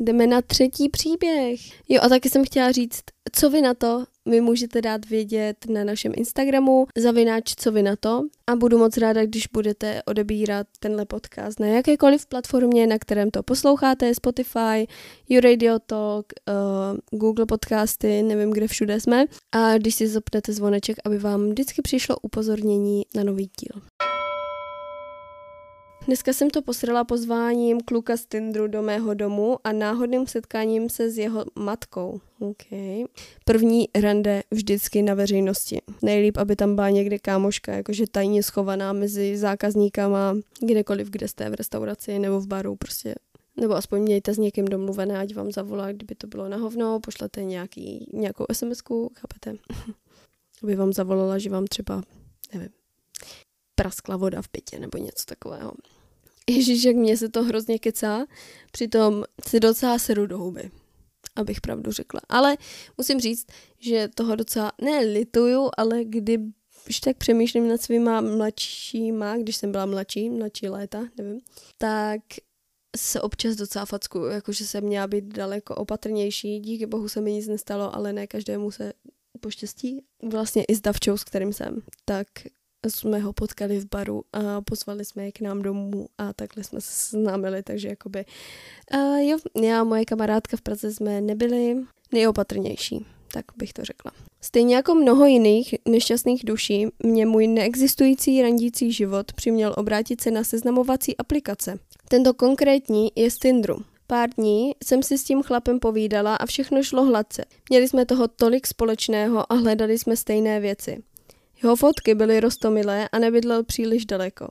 jdeme 0.00 0.26
na 0.26 0.42
třetí 0.42 0.88
příběh. 0.88 1.60
Jo 1.88 2.00
a 2.02 2.08
taky 2.08 2.30
jsem 2.30 2.44
chtěla 2.44 2.72
říct, 2.72 3.02
co 3.32 3.50
vy 3.50 3.62
na 3.62 3.74
to? 3.74 4.04
Mi 4.28 4.40
můžete 4.40 4.82
dát 4.82 5.06
vědět 5.06 5.56
na 5.68 5.84
našem 5.84 6.12
Instagramu, 6.16 6.86
zavináč 6.98 7.54
co 7.56 7.72
vy 7.72 7.82
na 7.82 7.96
to 7.96 8.22
a 8.46 8.56
budu 8.56 8.78
moc 8.78 8.96
ráda, 8.96 9.26
když 9.26 9.46
budete 9.46 10.02
odebírat 10.02 10.66
tenhle 10.78 11.04
podcast 11.04 11.60
na 11.60 11.66
jakékoliv 11.66 12.26
platformě, 12.26 12.86
na 12.86 12.98
kterém 12.98 13.30
to 13.30 13.42
posloucháte, 13.42 14.14
Spotify, 14.14 14.86
YouRadio 15.28 15.78
Talk, 15.78 16.26
uh, 17.12 17.18
Google 17.18 17.46
podcasty, 17.46 18.22
nevím, 18.22 18.50
kde 18.50 18.68
všude 18.68 19.00
jsme 19.00 19.24
a 19.52 19.78
když 19.78 19.94
si 19.94 20.08
zapnete 20.08 20.52
zvoneček, 20.52 20.96
aby 21.04 21.18
vám 21.18 21.48
vždycky 21.50 21.82
přišlo 21.82 22.16
upozornění 22.22 23.02
na 23.14 23.24
nový 23.24 23.50
díl. 23.60 23.82
Dneska 26.06 26.32
jsem 26.32 26.50
to 26.50 26.62
posrala 26.62 27.04
pozváním 27.04 27.80
kluka 27.80 28.16
z 28.16 28.26
Tindru 28.26 28.66
do 28.66 28.82
mého 28.82 29.14
domu 29.14 29.58
a 29.64 29.72
náhodným 29.72 30.26
setkáním 30.26 30.88
se 30.88 31.10
s 31.10 31.18
jeho 31.18 31.44
matkou. 31.54 32.20
Okay. 32.38 33.04
První 33.44 33.88
rande 34.00 34.42
vždycky 34.50 35.02
na 35.02 35.14
veřejnosti. 35.14 35.80
Nejlíp, 36.02 36.36
aby 36.36 36.56
tam 36.56 36.74
byla 36.74 36.90
někde 36.90 37.18
kámoška, 37.18 37.72
jakože 37.72 38.04
tajně 38.10 38.42
schovaná 38.42 38.92
mezi 38.92 39.36
zákazníkama, 39.36 40.36
kdekoliv, 40.60 41.10
kde 41.10 41.28
jste 41.28 41.50
v 41.50 41.54
restauraci 41.54 42.18
nebo 42.18 42.40
v 42.40 42.46
baru, 42.46 42.76
prostě 42.76 43.14
nebo 43.56 43.74
aspoň 43.74 44.02
mějte 44.02 44.34
s 44.34 44.38
někým 44.38 44.64
domluvené, 44.64 45.18
ať 45.18 45.34
vám 45.34 45.52
zavolá, 45.52 45.92
kdyby 45.92 46.14
to 46.14 46.26
bylo 46.26 46.48
na 46.48 46.56
hovno, 46.56 47.00
pošlete 47.00 47.44
nějaký, 47.44 48.10
nějakou 48.12 48.44
SMS-ku, 48.52 49.10
chápete? 49.14 49.54
aby 50.62 50.76
vám 50.76 50.92
zavolala, 50.92 51.38
že 51.38 51.50
vám 51.50 51.64
třeba, 51.66 52.02
nevím, 52.54 52.70
praskla 53.74 54.16
voda 54.16 54.42
v 54.42 54.48
bytě 54.52 54.78
nebo 54.78 54.98
něco 54.98 55.24
takového. 55.26 55.72
Ježíš, 56.50 56.84
jak 56.84 56.96
mě 56.96 57.16
se 57.16 57.28
to 57.28 57.42
hrozně 57.42 57.78
kecá, 57.78 58.26
přitom 58.72 59.24
si 59.48 59.60
docela 59.60 59.98
seru 59.98 60.26
do 60.26 60.38
huby, 60.38 60.70
abych 61.36 61.60
pravdu 61.60 61.92
řekla. 61.92 62.20
Ale 62.28 62.56
musím 62.98 63.20
říct, 63.20 63.46
že 63.78 64.08
toho 64.14 64.36
docela 64.36 64.72
nelituju, 64.82 65.70
ale 65.76 66.04
kdy 66.04 66.38
když 66.86 67.00
tak 67.00 67.16
přemýšlím 67.16 67.68
nad 67.68 67.82
svýma 67.82 68.20
mladšíma, 68.20 69.36
když 69.36 69.56
jsem 69.56 69.72
byla 69.72 69.86
mladší, 69.86 70.30
mladší 70.30 70.68
léta, 70.68 71.08
nevím, 71.18 71.40
tak 71.78 72.20
se 72.96 73.20
občas 73.20 73.56
docela 73.56 73.84
facku, 73.84 74.18
jakože 74.24 74.66
jsem 74.66 74.84
měla 74.84 75.06
být 75.06 75.24
daleko 75.24 75.74
opatrnější. 75.74 76.60
Díky 76.60 76.86
bohu 76.86 77.08
se 77.08 77.20
mi 77.20 77.32
nic 77.32 77.48
nestalo, 77.48 77.94
ale 77.94 78.12
ne 78.12 78.26
každému 78.26 78.70
se 78.70 78.92
poštěstí. 79.40 80.02
Vlastně 80.22 80.64
i 80.64 80.74
s 80.74 80.80
Davčou, 80.80 81.16
s 81.16 81.24
kterým 81.24 81.52
jsem, 81.52 81.82
tak 82.04 82.26
jsme 82.90 83.18
ho 83.18 83.32
potkali 83.32 83.80
v 83.80 83.88
baru 83.90 84.22
a 84.32 84.60
pozvali 84.60 85.04
jsme 85.04 85.24
je 85.24 85.32
k 85.32 85.40
nám 85.40 85.62
domů 85.62 86.06
a 86.18 86.32
takhle 86.32 86.64
jsme 86.64 86.80
se 86.80 86.92
seznámili, 86.92 87.62
takže 87.62 87.88
jakoby 87.88 88.24
uh, 88.94 89.18
jo, 89.18 89.38
já 89.62 89.80
a 89.80 89.84
moje 89.84 90.04
kamarádka 90.04 90.56
v 90.56 90.60
Praze 90.60 90.92
jsme 90.92 91.20
nebyli 91.20 91.76
nejopatrnější. 92.12 93.06
tak 93.32 93.44
bych 93.56 93.72
to 93.72 93.84
řekla. 93.84 94.12
Stejně 94.40 94.76
jako 94.76 94.94
mnoho 94.94 95.26
jiných 95.26 95.74
nešťastných 95.88 96.44
duší, 96.44 96.86
mě 97.02 97.26
můj 97.26 97.46
neexistující 97.46 98.42
randící 98.42 98.92
život 98.92 99.32
přiměl 99.32 99.74
obrátit 99.76 100.20
se 100.20 100.30
na 100.30 100.44
seznamovací 100.44 101.16
aplikace. 101.16 101.78
Tento 102.08 102.34
konkrétní 102.34 103.12
je 103.16 103.30
z 103.30 103.38
Tinderu. 103.38 103.76
Pár 104.06 104.30
dní 104.30 104.72
jsem 104.84 105.02
si 105.02 105.18
s 105.18 105.24
tím 105.24 105.42
chlapem 105.42 105.78
povídala 105.78 106.36
a 106.36 106.46
všechno 106.46 106.82
šlo 106.82 107.04
hladce. 107.04 107.44
Měli 107.70 107.88
jsme 107.88 108.06
toho 108.06 108.28
tolik 108.28 108.66
společného 108.66 109.52
a 109.52 109.54
hledali 109.54 109.98
jsme 109.98 110.16
stejné 110.16 110.60
věci. 110.60 111.02
Jeho 111.62 111.76
fotky 111.76 112.14
byly 112.14 112.40
rostomilé 112.40 113.08
a 113.08 113.18
nebydlel 113.18 113.64
příliš 113.64 114.06
daleko. 114.06 114.48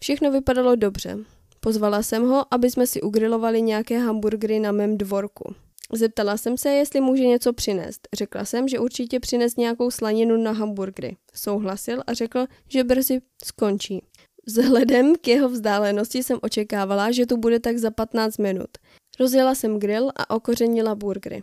Všechno 0.00 0.30
vypadalo 0.30 0.76
dobře. 0.76 1.18
Pozvala 1.60 2.02
jsem 2.02 2.28
ho, 2.28 2.54
aby 2.54 2.70
jsme 2.70 2.86
si 2.86 3.00
ugrilovali 3.00 3.62
nějaké 3.62 3.98
hamburgery 3.98 4.60
na 4.60 4.72
mém 4.72 4.98
dvorku. 4.98 5.54
Zeptala 5.92 6.36
jsem 6.36 6.58
se, 6.58 6.68
jestli 6.70 7.00
může 7.00 7.26
něco 7.26 7.52
přinést. 7.52 8.08
Řekla 8.14 8.44
jsem, 8.44 8.68
že 8.68 8.78
určitě 8.78 9.20
přines 9.20 9.56
nějakou 9.56 9.90
slaninu 9.90 10.36
na 10.36 10.52
hamburgery. 10.52 11.16
Souhlasil 11.34 12.02
a 12.06 12.14
řekl, 12.14 12.46
že 12.68 12.84
brzy 12.84 13.20
skončí. 13.44 14.02
Vzhledem 14.46 15.16
k 15.16 15.28
jeho 15.28 15.48
vzdálenosti 15.48 16.22
jsem 16.22 16.38
očekávala, 16.42 17.10
že 17.10 17.26
tu 17.26 17.36
bude 17.36 17.60
tak 17.60 17.78
za 17.78 17.90
15 17.90 18.38
minut. 18.38 18.70
Rozjela 19.20 19.54
jsem 19.54 19.78
grill 19.78 20.10
a 20.16 20.30
okořenila 20.34 20.94
burgery. 20.94 21.42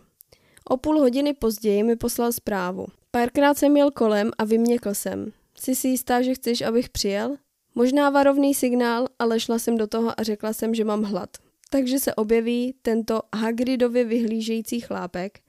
O 0.64 0.76
půl 0.76 0.98
hodiny 0.98 1.34
později 1.34 1.82
mi 1.82 1.96
poslal 1.96 2.32
zprávu. 2.32 2.86
Párkrát 3.10 3.58
jsem 3.58 3.76
jel 3.76 3.90
kolem 3.90 4.30
a 4.38 4.44
vyměkl 4.44 4.94
jsem. 4.94 5.32
Jsi 5.58 5.74
si 5.74 5.88
jistá, 5.88 6.22
že 6.22 6.34
chceš, 6.34 6.60
abych 6.60 6.88
přijel? 6.88 7.36
Možná 7.74 8.10
varovný 8.10 8.54
signál, 8.54 9.06
ale 9.18 9.40
šla 9.40 9.58
jsem 9.58 9.76
do 9.76 9.86
toho 9.86 10.20
a 10.20 10.22
řekla 10.22 10.52
jsem, 10.52 10.74
že 10.74 10.84
mám 10.84 11.02
hlad. 11.02 11.30
Takže 11.70 11.98
se 11.98 12.14
objeví 12.14 12.74
tento 12.82 13.20
Hagridově 13.36 14.04
vyhlížející 14.04 14.80
chlápek, 14.80 15.40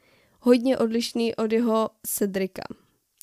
hodně 0.42 0.78
odlišný 0.78 1.36
od 1.36 1.52
jeho 1.52 1.90
Cedrika 2.08 2.64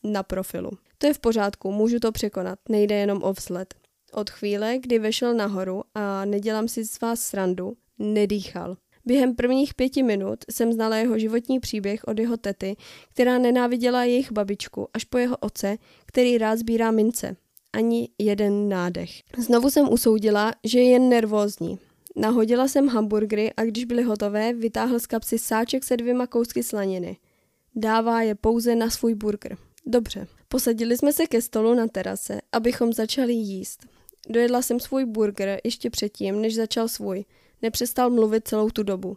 na 0.04 0.22
profilu. 0.22 0.70
To 0.98 1.06
je 1.06 1.14
v 1.14 1.18
pořádku, 1.18 1.72
můžu 1.72 1.98
to 1.98 2.12
překonat, 2.12 2.58
nejde 2.68 2.94
jenom 2.94 3.22
o 3.22 3.32
vzhled. 3.32 3.74
Od 4.12 4.30
chvíle, 4.30 4.78
kdy 4.78 4.98
vešel 4.98 5.34
nahoru 5.34 5.82
a 5.94 6.24
nedělám 6.24 6.68
si 6.68 6.84
z 6.84 7.00
vás 7.00 7.20
srandu, 7.20 7.76
nedýchal. 7.98 8.76
Během 9.06 9.34
prvních 9.34 9.74
pěti 9.74 10.02
minut 10.02 10.38
jsem 10.50 10.72
znala 10.72 10.96
jeho 10.96 11.18
životní 11.18 11.60
příběh 11.60 12.04
od 12.04 12.18
jeho 12.18 12.36
tety, 12.36 12.76
která 13.12 13.38
nenáviděla 13.38 14.04
jejich 14.04 14.32
babičku, 14.32 14.88
až 14.94 15.04
po 15.04 15.18
jeho 15.18 15.36
oce, 15.36 15.78
který 16.06 16.38
rád 16.38 16.58
sbírá 16.58 16.90
mince. 16.90 17.36
Ani 17.72 18.08
jeden 18.18 18.68
nádech. 18.68 19.10
Znovu 19.38 19.70
jsem 19.70 19.92
usoudila, 19.92 20.52
že 20.64 20.78
je 20.78 20.90
jen 20.90 21.08
nervózní. 21.08 21.78
Nahodila 22.16 22.68
jsem 22.68 22.88
hamburgery 22.88 23.52
a 23.56 23.64
když 23.64 23.84
byly 23.84 24.02
hotové, 24.02 24.52
vytáhl 24.52 25.00
z 25.00 25.06
kapsy 25.06 25.38
sáček 25.38 25.84
se 25.84 25.96
dvěma 25.96 26.26
kousky 26.26 26.62
slaniny. 26.62 27.16
Dává 27.74 28.22
je 28.22 28.34
pouze 28.34 28.74
na 28.74 28.90
svůj 28.90 29.14
burger. 29.14 29.56
Dobře. 29.86 30.26
Posadili 30.48 30.96
jsme 30.96 31.12
se 31.12 31.26
ke 31.26 31.42
stolu 31.42 31.74
na 31.74 31.88
terase, 31.88 32.40
abychom 32.52 32.92
začali 32.92 33.32
jíst. 33.32 33.86
Dojedla 34.28 34.62
jsem 34.62 34.80
svůj 34.80 35.04
burger 35.04 35.60
ještě 35.64 35.90
předtím, 35.90 36.40
než 36.40 36.54
začal 36.54 36.88
svůj. 36.88 37.24
Nepřestal 37.62 38.10
mluvit 38.10 38.48
celou 38.48 38.70
tu 38.70 38.82
dobu. 38.82 39.16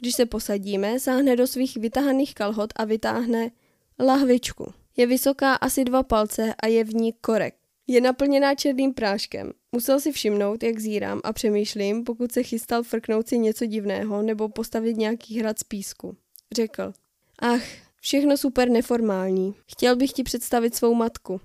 Když 0.00 0.14
se 0.14 0.26
posadíme, 0.26 1.00
sáhne 1.00 1.36
do 1.36 1.46
svých 1.46 1.76
vytahaných 1.76 2.34
kalhot 2.34 2.72
a 2.76 2.84
vytáhne 2.84 3.50
lahvičku. 3.98 4.72
Je 4.96 5.06
vysoká 5.06 5.54
asi 5.54 5.84
dva 5.84 6.02
palce 6.02 6.54
a 6.62 6.66
je 6.66 6.84
v 6.84 6.94
ní 6.94 7.12
korek. 7.12 7.54
Je 7.86 8.00
naplněná 8.00 8.54
černým 8.54 8.94
práškem. 8.94 9.52
Musel 9.72 10.00
si 10.00 10.12
všimnout, 10.12 10.62
jak 10.62 10.78
zírám 10.78 11.20
a 11.24 11.32
přemýšlím, 11.32 12.04
pokud 12.04 12.32
se 12.32 12.42
chystal 12.42 12.82
frknout 12.82 13.28
si 13.28 13.38
něco 13.38 13.66
divného 13.66 14.22
nebo 14.22 14.48
postavit 14.48 14.96
nějaký 14.96 15.38
hrad 15.38 15.58
z 15.58 15.64
písku. 15.64 16.16
Řekl. 16.52 16.92
Ach, 17.38 17.62
všechno 18.00 18.36
super 18.36 18.68
neformální. 18.68 19.54
Chtěl 19.66 19.96
bych 19.96 20.12
ti 20.12 20.22
představit 20.22 20.74
svou 20.74 20.94
matku. 20.94 21.40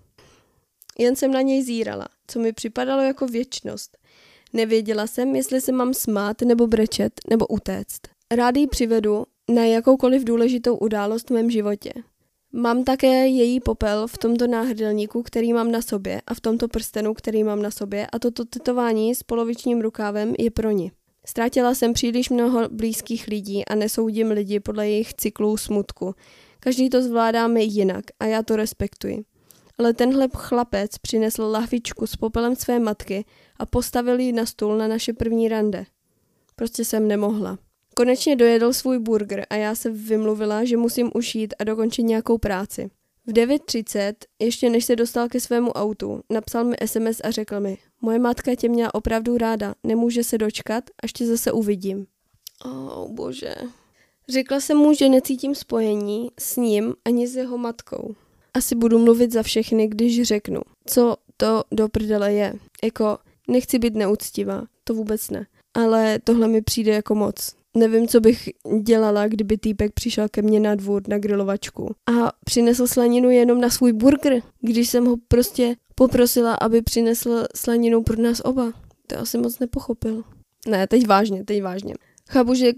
Jen 0.98 1.16
jsem 1.16 1.32
na 1.32 1.42
něj 1.42 1.64
zírala, 1.64 2.08
co 2.28 2.40
mi 2.40 2.54
připadalo 2.54 3.02
jako 3.02 3.28
věčnost. 3.28 3.98
Nevěděla 4.54 5.08
jsem, 5.08 5.36
jestli 5.36 5.62
se 5.62 5.72
mám 5.72 5.94
smát 5.94 6.42
nebo 6.42 6.68
brečet 6.68 7.14
nebo 7.30 7.48
utéct. 7.48 8.02
Rád 8.36 8.58
ji 8.58 8.68
přivedu 8.68 9.26
na 9.50 9.66
jakoukoliv 9.66 10.24
důležitou 10.24 10.78
událost 10.78 11.30
v 11.30 11.34
mém 11.34 11.52
životě. 11.52 11.94
Mám 12.54 12.84
také 12.84 13.28
její 13.28 13.60
popel 13.60 14.08
v 14.08 14.18
tomto 14.18 14.48
náhrdelníku, 14.48 15.24
který 15.24 15.54
mám 15.54 15.72
na 15.72 15.82
sobě 15.82 16.22
a 16.28 16.34
v 16.34 16.42
tomto 16.42 16.68
prstenu, 16.68 17.14
který 17.14 17.44
mám 17.44 17.62
na 17.62 17.72
sobě 17.72 18.08
a 18.08 18.20
toto 18.20 18.46
tetování 18.46 19.16
s 19.16 19.24
polovičním 19.24 19.82
rukávem 19.82 20.34
je 20.40 20.52
pro 20.52 20.72
ní. 20.72 20.92
Ztrátila 21.26 21.76
jsem 21.76 21.94
příliš 21.94 22.30
mnoho 22.30 22.70
blízkých 22.70 23.28
lidí 23.28 23.66
a 23.66 23.76
nesoudím 23.76 24.32
lidi 24.32 24.60
podle 24.60 24.90
jejich 24.90 25.14
cyklů 25.14 25.58
smutku. 25.58 26.16
Každý 26.60 26.90
to 26.90 27.02
zvládáme 27.02 27.62
jinak 27.62 28.06
a 28.20 28.26
já 28.26 28.44
to 28.44 28.56
respektuji. 28.56 29.24
Ale 29.78 29.94
tenhle 29.94 30.28
chlapec 30.36 30.98
přinesl 30.98 31.44
lahvičku 31.44 32.08
s 32.08 32.16
popelem 32.16 32.56
své 32.56 32.80
matky 32.80 33.26
a 33.60 33.66
postavil 33.66 34.20
ji 34.20 34.32
na 34.32 34.46
stůl 34.46 34.78
na 34.78 34.88
naše 34.88 35.14
první 35.14 35.48
rande. 35.48 35.86
Prostě 36.56 36.86
jsem 36.86 37.08
nemohla. 37.08 37.58
Konečně 37.96 38.36
dojedl 38.36 38.74
svůj 38.74 39.00
burger 39.00 39.46
a 39.50 39.56
já 39.56 39.76
se 39.76 39.90
vymluvila, 39.90 40.64
že 40.64 40.78
musím 40.78 41.12
ušít 41.14 41.54
a 41.60 41.64
dokončit 41.64 42.04
nějakou 42.04 42.38
práci. 42.38 42.90
V 43.26 43.32
9.30, 43.32 44.14
ještě 44.40 44.70
než 44.70 44.86
se 44.86 44.96
dostal 44.96 45.30
ke 45.30 45.40
svému 45.40 45.72
autu, 45.72 46.22
napsal 46.30 46.64
mi 46.64 46.76
SMS 46.86 47.22
a 47.24 47.32
řekl 47.32 47.60
mi, 47.60 47.78
moje 48.02 48.20
matka 48.20 48.56
tě 48.56 48.70
měla 48.70 48.94
opravdu 48.94 49.38
ráda, 49.38 49.76
nemůže 49.84 50.24
se 50.24 50.38
dočkat, 50.38 50.84
až 51.04 51.14
tě 51.14 51.26
zase 51.26 51.52
uvidím. 51.52 52.08
Oh, 52.66 53.12
bože. 53.12 53.56
Řekla 54.30 54.60
jsem 54.60 54.78
mu, 54.78 54.94
že 54.94 55.10
necítím 55.10 55.56
spojení 55.56 56.32
s 56.40 56.56
ním 56.56 56.94
ani 57.06 57.28
s 57.28 57.36
jeho 57.36 57.58
matkou. 57.58 58.16
Asi 58.54 58.76
budu 58.76 59.00
mluvit 59.00 59.32
za 59.32 59.44
všechny, 59.44 59.88
když 59.88 60.24
řeknu, 60.24 60.62
co 60.86 61.16
to 61.38 61.64
do 61.72 61.90
prdele 61.90 62.34
je. 62.34 62.54
Jako, 62.84 63.18
nechci 63.50 63.80
být 63.80 63.96
neúctivá, 63.96 64.64
to 64.84 64.94
vůbec 64.94 65.30
ne. 65.30 65.46
Ale 65.74 66.20
tohle 66.24 66.48
mi 66.48 66.62
přijde 66.62 66.92
jako 66.92 67.16
moc. 67.16 67.56
Nevím, 67.78 68.08
co 68.08 68.20
bych 68.20 68.50
dělala, 68.82 69.28
kdyby 69.28 69.58
týpek 69.58 69.94
přišel 69.94 70.28
ke 70.32 70.42
mně 70.42 70.60
na 70.60 70.76
dvůr 70.76 71.02
na 71.08 71.18
grilovačku 71.18 71.96
a 72.06 72.32
přinesl 72.46 72.88
slaninu 72.88 73.30
jenom 73.30 73.62
na 73.62 73.70
svůj 73.70 73.94
burger, 73.94 74.42
když 74.62 74.90
jsem 74.90 75.06
ho 75.06 75.16
prostě 75.28 75.76
poprosila, 75.96 76.56
aby 76.56 76.82
přinesl 76.82 77.46
slaninu 77.56 78.04
pro 78.04 78.22
nás 78.22 78.42
oba. 78.46 78.74
To 79.08 79.20
asi 79.20 79.38
moc 79.38 79.60
nepochopil. 79.60 80.24
Ne, 80.68 80.88
teď 80.88 81.08
vážně, 81.08 81.44
teď 81.44 81.64
vážně. 81.64 81.94
Chápu, 82.30 82.54
že 82.54 82.74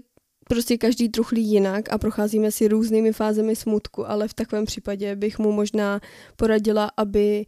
prostě 0.48 0.78
každý 0.78 1.08
truchlí 1.08 1.44
jinak 1.44 1.92
a 1.92 1.98
procházíme 1.98 2.50
si 2.50 2.68
různými 2.68 3.12
fázemi 3.12 3.56
smutku, 3.56 4.10
ale 4.10 4.28
v 4.28 4.34
takovém 4.34 4.64
případě 4.64 5.16
bych 5.16 5.38
mu 5.38 5.52
možná 5.52 6.00
poradila, 6.36 6.90
aby 6.96 7.46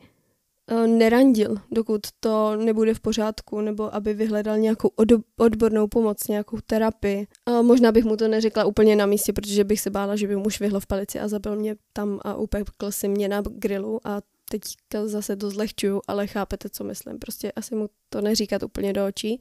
nerandil, 0.87 1.57
dokud 1.71 2.01
to 2.21 2.57
nebude 2.57 2.95
v 2.95 3.01
pořádku, 3.01 3.61
nebo 3.61 3.95
aby 3.95 4.15
vyhledal 4.15 4.59
nějakou 4.59 4.91
odbornou 5.37 5.89
pomoc, 5.89 6.29
nějakou 6.29 6.59
terapii. 6.67 7.27
A 7.47 7.63
možná 7.63 7.93
bych 7.93 8.05
mu 8.05 8.17
to 8.17 8.29
neřekla 8.29 8.65
úplně 8.65 8.97
na 8.97 9.07
místě, 9.07 9.33
protože 9.33 9.65
bych 9.65 9.81
se 9.81 9.91
bála, 9.91 10.17
že 10.17 10.29
by 10.29 10.37
mu 10.37 10.51
švihlo 10.51 10.81
v 10.81 10.87
palici 10.87 11.21
a 11.21 11.29
zabil 11.29 11.57
mě 11.57 11.77
tam 11.93 12.21
a 12.23 12.35
upekl 12.35 12.91
si 12.91 13.09
mě 13.09 13.29
na 13.29 13.43
grilu 13.51 14.01
a 14.05 14.21
teď 14.51 14.63
zase 15.05 15.37
to 15.37 15.51
zlehčuju, 15.51 16.01
ale 16.07 16.27
chápete, 16.27 16.69
co 16.69 16.85
myslím. 16.85 17.19
Prostě 17.19 17.53
asi 17.53 17.75
mu 17.75 17.89
to 18.09 18.21
neříkat 18.21 18.63
úplně 18.63 18.93
do 18.93 19.07
očí, 19.07 19.41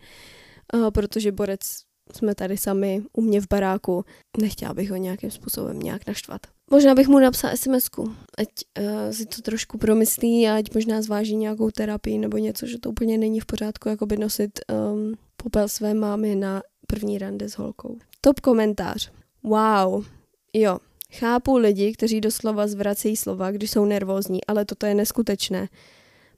eh, 0.74 0.92
protože 0.92 1.32
borec 1.32 1.60
jsme 2.12 2.36
tady 2.36 2.58
sami 2.58 3.04
u 3.14 3.22
mě 3.22 3.42
v 3.42 3.48
baráku. 3.50 4.06
Nechtěla 4.42 4.74
bych 4.74 4.92
ho 4.92 4.96
nějakým 4.96 5.32
způsobem 5.32 5.80
nějak 5.80 6.08
naštvat. 6.08 6.42
Možná 6.72 6.96
bych 6.96 7.08
mu 7.08 7.20
napsal 7.20 7.52
sms 7.58 7.90
ať 8.38 8.48
uh, 8.80 9.12
si 9.12 9.26
to 9.26 9.42
trošku 9.42 9.78
promyslí 9.78 10.48
a 10.48 10.56
ať 10.56 10.74
možná 10.74 11.02
zváží 11.02 11.36
nějakou 11.36 11.72
terapii 11.72 12.18
nebo 12.18 12.38
něco, 12.38 12.68
že 12.68 12.80
to 12.80 12.90
úplně 12.90 13.18
není 13.18 13.40
v 13.40 13.46
pořádku, 13.46 13.90
jako 13.90 14.06
by 14.06 14.18
nosit 14.18 14.60
um, 14.94 15.14
popel 15.38 15.68
své 15.68 15.94
mámy 15.94 16.36
na 16.36 16.62
první 16.88 17.18
rande 17.18 17.50
s 17.50 17.58
holkou. 17.58 17.98
Top 18.22 18.40
komentář. 18.40 19.12
Wow. 19.44 20.06
Jo, 20.54 20.78
chápu 21.14 21.58
lidi, 21.58 21.94
kteří 21.94 22.22
doslova 22.22 22.68
zvracejí 22.68 23.18
slova, 23.18 23.52
když 23.52 23.72
jsou 23.72 23.86
nervózní, 23.86 24.46
ale 24.46 24.66
toto 24.66 24.86
je 24.86 24.94
neskutečné. 24.94 25.70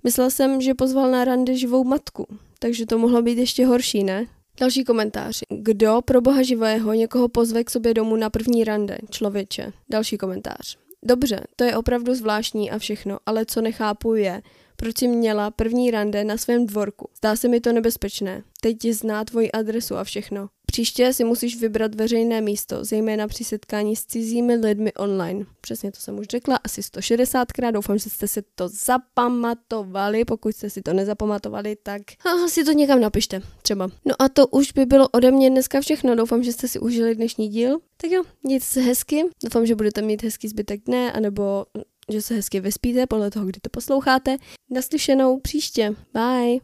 Myslel 0.03 0.31
jsem, 0.31 0.61
že 0.61 0.73
pozval 0.73 1.11
na 1.11 1.25
rande 1.25 1.57
živou 1.57 1.83
matku, 1.83 2.27
takže 2.59 2.85
to 2.85 2.97
mohlo 2.97 3.21
být 3.21 3.37
ještě 3.37 3.65
horší, 3.65 4.03
ne? 4.03 4.25
Další 4.59 4.83
komentář. 4.83 5.41
Kdo 5.49 6.01
pro 6.05 6.21
boha 6.21 6.43
živého 6.43 6.93
někoho 6.93 7.27
pozve 7.27 7.63
k 7.63 7.69
sobě 7.69 7.93
domů 7.93 8.15
na 8.15 8.29
první 8.29 8.63
rande, 8.63 8.97
člověče? 9.09 9.73
Další 9.89 10.17
komentář. 10.17 10.77
Dobře, 11.03 11.43
to 11.55 11.63
je 11.63 11.77
opravdu 11.77 12.15
zvláštní 12.15 12.71
a 12.71 12.79
všechno, 12.79 13.19
ale 13.25 13.45
co 13.45 13.61
nechápu 13.61 14.15
je, 14.15 14.41
proč 14.75 14.97
jsi 14.97 15.07
měla 15.07 15.51
první 15.51 15.91
rande 15.91 16.23
na 16.23 16.37
svém 16.37 16.65
dvorku. 16.65 17.09
Zdá 17.17 17.35
se 17.35 17.47
mi 17.47 17.61
to 17.61 17.73
nebezpečné. 17.73 18.43
Teď 18.61 18.85
zná 18.85 19.25
tvoji 19.25 19.51
adresu 19.51 19.95
a 19.95 20.03
všechno. 20.03 20.49
Příště 20.65 21.13
si 21.13 21.23
musíš 21.23 21.61
vybrat 21.61 21.95
veřejné 21.95 22.41
místo, 22.41 22.85
zejména 22.85 23.27
při 23.27 23.43
setkání 23.43 23.95
s 23.95 24.05
cizími 24.05 24.55
lidmi 24.55 24.93
online. 24.93 25.45
Přesně 25.61 25.91
to 25.91 25.99
jsem 25.99 26.19
už 26.19 26.27
řekla, 26.27 26.59
asi 26.63 26.81
160krát. 26.81 27.71
Doufám, 27.71 27.97
že 27.97 28.09
jste 28.09 28.27
si 28.27 28.41
to 28.55 28.67
zapamatovali. 28.67 30.25
Pokud 30.25 30.55
jste 30.55 30.69
si 30.69 30.81
to 30.81 30.93
nezapamatovali, 30.93 31.75
tak 31.83 32.01
si 32.47 32.63
to 32.63 32.71
někam 32.71 33.01
napište, 33.01 33.41
třeba. 33.61 33.89
No 34.05 34.15
a 34.19 34.29
to 34.29 34.47
už 34.47 34.71
by 34.71 34.85
bylo 34.85 35.07
ode 35.09 35.31
mě 35.31 35.49
dneska 35.49 35.81
všechno. 35.81 36.15
Doufám, 36.15 36.43
že 36.43 36.53
jste 36.53 36.67
si 36.67 36.79
užili 36.79 37.15
dnešní 37.15 37.47
díl. 37.47 37.79
Tak 37.97 38.11
jo, 38.11 38.23
se 38.59 38.81
hezky. 38.81 39.23
Doufám, 39.43 39.65
že 39.65 39.75
budete 39.75 40.01
mít 40.01 40.23
hezký 40.23 40.47
zbytek 40.47 40.81
dne, 40.85 41.11
anebo 41.11 41.65
že 42.11 42.21
se 42.21 42.35
hezky 42.35 42.59
vyspíte 42.59 43.07
podle 43.07 43.31
toho, 43.31 43.45
kdy 43.45 43.59
to 43.59 43.69
posloucháte. 43.69 44.37
Naslyšenou 44.69 45.39
příště. 45.39 45.95
Bye. 46.13 46.59